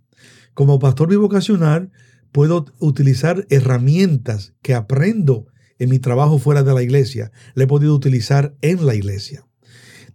Como 0.55 0.79
pastor 0.79 1.09
bivocacional 1.09 1.91
puedo 2.33 2.65
utilizar 2.79 3.47
herramientas 3.51 4.55
que 4.63 4.75
aprendo 4.75 5.49
en 5.79 5.91
mi 5.91 5.99
trabajo 5.99 6.39
fuera 6.39 6.63
de 6.63 6.73
la 6.73 6.83
iglesia. 6.83 7.31
Le 7.55 7.65
he 7.65 7.67
podido 7.67 7.95
utilizar 7.95 8.57
en 8.63 8.87
la 8.87 8.95
iglesia. 8.95 9.48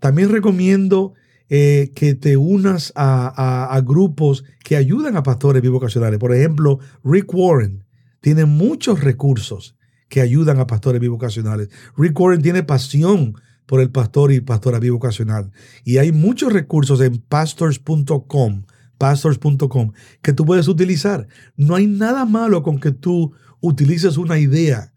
También 0.04 0.34
recomiendo 0.34 1.14
eh, 1.48 1.94
que 1.96 2.14
te 2.14 2.36
unas 2.36 2.92
a, 2.94 3.82
grupos 3.86 4.44
que 4.62 4.76
ayudan 4.76 5.16
a 5.16 5.24
pastores 5.24 5.62
bivocacionales. 5.62 6.20
Por 6.20 6.36
ejemplo, 6.36 6.80
Rick 7.06 7.34
Warren 7.34 7.86
tiene 8.20 8.44
muchos 8.44 9.00
recursos 9.00 9.78
que 10.10 10.20
ayudan 10.20 10.60
a 10.60 10.68
pastores 10.68 11.00
bivocacionales. 11.00 11.70
Rick 11.96 12.20
Warren 12.20 12.42
tiene 12.42 12.64
pasión 12.64 13.36
por 13.66 13.80
el 13.80 13.92
pastor 13.92 14.34
y 14.34 14.42
pastora 14.42 14.78
bivocacional. 14.78 15.54
Y 15.86 16.00
hay 16.00 16.12
muchos 16.12 16.52
recursos 16.52 17.00
en 17.00 17.20
pastors.com, 17.20 18.66
pastors.com, 18.98 19.94
que 20.22 20.34
tú 20.34 20.44
puedes 20.46 20.68
utilizar. 20.68 21.30
No 21.56 21.76
hay 21.76 21.88
nada 21.88 22.26
malo 22.26 22.62
con 22.62 22.78
que 22.78 22.92
tú 22.92 23.32
utilices 23.62 24.18
una 24.18 24.38
idea 24.38 24.92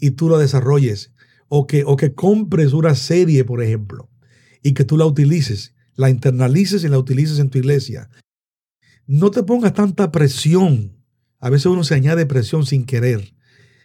y 0.00 0.10
tú 0.10 0.28
la 0.28 0.36
desarrolles. 0.36 1.12
O 1.46 1.68
que, 1.68 1.84
o 1.86 1.94
que 1.94 2.12
compres 2.12 2.72
una 2.72 2.96
serie, 2.96 3.44
por 3.44 3.62
ejemplo 3.62 4.08
y 4.62 4.74
que 4.74 4.84
tú 4.84 4.96
la 4.96 5.06
utilices, 5.06 5.74
la 5.94 6.10
internalices 6.10 6.84
y 6.84 6.88
la 6.88 6.98
utilices 6.98 7.38
en 7.38 7.50
tu 7.50 7.58
iglesia. 7.58 8.08
No 9.06 9.30
te 9.30 9.42
pongas 9.42 9.74
tanta 9.74 10.12
presión. 10.12 11.04
A 11.40 11.50
veces 11.50 11.66
uno 11.66 11.84
se 11.84 11.94
añade 11.94 12.26
presión 12.26 12.66
sin 12.66 12.84
querer. 12.84 13.34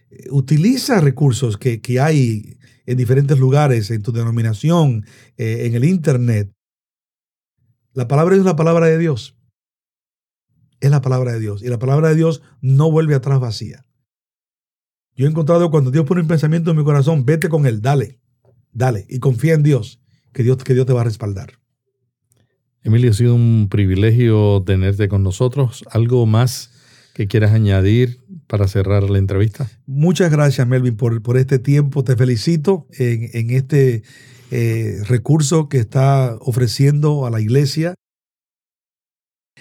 Eh, 0.10 0.28
utiliza 0.32 1.00
recursos 1.02 1.58
que, 1.58 1.82
hay 2.00 2.58
en 2.86 2.98
diferentes 2.98 3.40
lugares, 3.40 3.90
en 3.92 4.04
tu 4.04 4.12
denominación, 4.12 5.06
eh, 5.38 5.66
en 5.66 5.76
el 5.76 5.86
Internet. 5.86 6.52
La 7.94 8.08
palabra 8.08 8.36
es 8.36 8.44
la 8.44 8.56
palabra 8.56 8.88
de 8.88 8.98
Dios. 8.98 9.38
Es 10.82 10.92
la 10.92 11.02
palabra 11.02 11.32
de 11.34 11.40
Dios. 11.40 11.64
Y 11.64 11.70
la 11.70 11.80
palabra 11.80 12.10
de 12.10 12.16
Dios 12.16 12.42
no 12.62 12.92
vuelve 12.92 13.16
atrás 13.16 13.40
vacía. 13.40 13.86
Yo 15.16 15.26
he 15.26 15.30
encontrado 15.30 15.72
cuando 15.72 15.92
Dios 15.92 16.06
pone 16.06 16.22
un 16.22 16.28
pensamiento 16.28 16.72
en 16.72 16.78
mi 16.78 16.84
corazón, 16.84 17.24
vete 17.24 17.48
con 17.48 17.68
él, 17.68 17.82
dale, 17.82 18.20
dale, 18.72 19.06
y 19.08 19.20
confía 19.20 19.54
en 19.54 19.62
Dios 19.62 20.03
que 20.34 20.44
Dios, 20.44 20.58
que 20.64 20.74
Dios 20.74 20.86
te 20.86 20.94
va 20.94 21.02
a 21.02 21.06
respaldar. 21.06 21.54
Emilio, 22.84 23.12
ha 23.12 23.14
sido 23.14 23.36
un 23.36 23.70
privilegio 23.70 24.62
tenerte 24.66 25.08
con 25.08 25.24
nosotros. 25.24 25.86
¿Algo 25.90 26.26
más 26.26 26.72
que 27.14 27.28
quieras 27.28 27.54
añadir 27.54 28.20
para 28.48 28.68
cerrar 28.68 29.10
la 29.10 29.20
entrevista? 29.20 29.70
Muchas 29.86 30.32
gracias, 30.32 30.68
Melvin, 30.68 30.98
por, 30.98 31.22
por 31.22 31.38
este 31.38 31.60
tiempo. 31.60 32.04
Te 32.04 32.18
felicito 32.18 32.88
en, 32.98 33.52
este 33.52 34.04
eh, 34.52 34.98
recurso 35.08 35.70
que 35.70 35.78
está 35.78 36.36
ofreciendo 36.42 37.26
a 37.26 37.30
la 37.30 37.40
iglesia. 37.40 37.96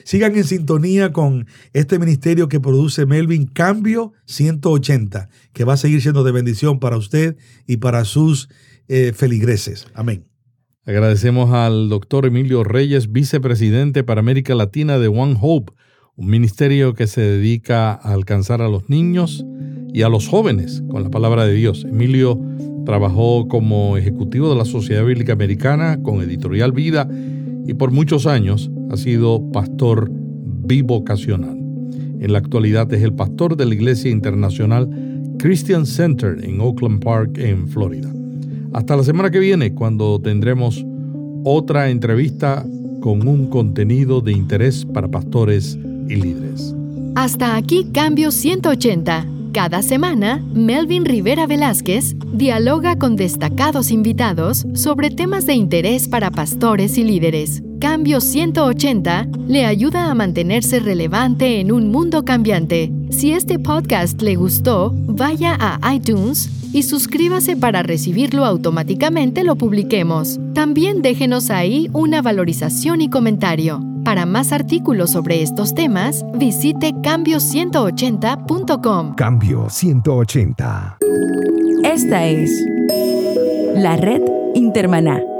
Sigan 0.04 0.34
en 0.34 0.44
sintonía 0.44 1.12
con 1.12 1.46
este 1.74 2.00
ministerio 2.00 2.48
que 2.48 2.58
produce 2.58 3.06
Melvin 3.06 3.46
Cambio 3.46 4.14
180, 4.26 5.28
que 5.52 5.64
va 5.64 5.74
a 5.74 5.76
seguir 5.76 6.02
siendo 6.02 6.24
de 6.24 6.32
bendición 6.32 6.80
para 6.80 6.96
usted 6.96 7.36
y 7.68 7.76
para 7.76 8.04
sus 8.04 8.48
eh, 8.88 9.12
feligreses. 9.14 9.86
Amén. 9.94 10.31
Agradecemos 10.84 11.52
al 11.52 11.88
doctor 11.88 12.26
Emilio 12.26 12.64
Reyes, 12.64 13.12
vicepresidente 13.12 14.02
para 14.02 14.18
América 14.18 14.56
Latina 14.56 14.98
de 14.98 15.06
One 15.06 15.36
Hope, 15.40 15.72
un 16.16 16.26
ministerio 16.26 16.94
que 16.94 17.06
se 17.06 17.20
dedica 17.20 17.92
a 17.92 18.12
alcanzar 18.12 18.60
a 18.62 18.68
los 18.68 18.90
niños 18.90 19.46
y 19.94 20.02
a 20.02 20.08
los 20.08 20.26
jóvenes 20.26 20.82
con 20.90 21.04
la 21.04 21.08
palabra 21.08 21.46
de 21.46 21.54
Dios. 21.54 21.84
Emilio 21.84 22.40
trabajó 22.84 23.46
como 23.46 23.96
ejecutivo 23.96 24.50
de 24.50 24.56
la 24.56 24.64
Sociedad 24.64 25.04
Bíblica 25.04 25.34
Americana 25.34 26.02
con 26.02 26.20
Editorial 26.20 26.72
Vida 26.72 27.08
y 27.64 27.74
por 27.74 27.92
muchos 27.92 28.26
años 28.26 28.68
ha 28.90 28.96
sido 28.96 29.52
pastor 29.52 30.10
bivocacional. 30.10 31.58
En 32.18 32.32
la 32.32 32.38
actualidad 32.38 32.92
es 32.92 33.04
el 33.04 33.14
pastor 33.14 33.56
de 33.56 33.66
la 33.66 33.74
Iglesia 33.74 34.10
Internacional 34.10 34.90
Christian 35.38 35.86
Center 35.86 36.44
en 36.44 36.60
Oakland 36.60 37.04
Park, 37.04 37.38
en 37.38 37.68
Florida. 37.68 38.12
Hasta 38.72 38.96
la 38.96 39.04
semana 39.04 39.30
que 39.30 39.38
viene, 39.38 39.74
cuando 39.74 40.20
tendremos 40.20 40.84
otra 41.44 41.90
entrevista 41.90 42.64
con 43.00 43.26
un 43.28 43.48
contenido 43.48 44.20
de 44.20 44.32
interés 44.32 44.86
para 44.86 45.08
pastores 45.08 45.78
y 46.08 46.16
líderes. 46.16 46.74
Hasta 47.14 47.56
aquí 47.56 47.88
Cambio 47.92 48.30
180. 48.30 49.26
Cada 49.52 49.82
semana, 49.82 50.42
Melvin 50.54 51.04
Rivera 51.04 51.46
Velázquez 51.46 52.16
dialoga 52.32 52.98
con 52.98 53.16
destacados 53.16 53.90
invitados 53.90 54.66
sobre 54.72 55.10
temas 55.10 55.44
de 55.44 55.52
interés 55.52 56.08
para 56.08 56.30
pastores 56.30 56.96
y 56.96 57.04
líderes. 57.04 57.62
Cambio 57.82 58.20
180 58.20 59.26
le 59.48 59.66
ayuda 59.66 60.08
a 60.08 60.14
mantenerse 60.14 60.78
relevante 60.78 61.58
en 61.58 61.72
un 61.72 61.90
mundo 61.90 62.24
cambiante. 62.24 62.92
Si 63.10 63.32
este 63.32 63.58
podcast 63.58 64.22
le 64.22 64.36
gustó, 64.36 64.92
vaya 64.94 65.56
a 65.58 65.92
iTunes 65.92 66.48
y 66.72 66.84
suscríbase 66.84 67.56
para 67.56 67.82
recibirlo 67.82 68.44
automáticamente 68.44 69.42
lo 69.42 69.56
publiquemos. 69.56 70.38
También 70.54 71.02
déjenos 71.02 71.50
ahí 71.50 71.90
una 71.92 72.22
valorización 72.22 73.00
y 73.00 73.10
comentario. 73.10 73.80
Para 74.04 74.26
más 74.26 74.52
artículos 74.52 75.10
sobre 75.10 75.42
estos 75.42 75.74
temas, 75.74 76.24
visite 76.34 76.92
cambio180.com. 76.92 79.16
Cambio 79.16 79.68
180. 79.68 80.98
Esta 81.82 82.28
es 82.28 82.64
la 83.74 83.96
red 83.96 84.22
Intermaná. 84.54 85.31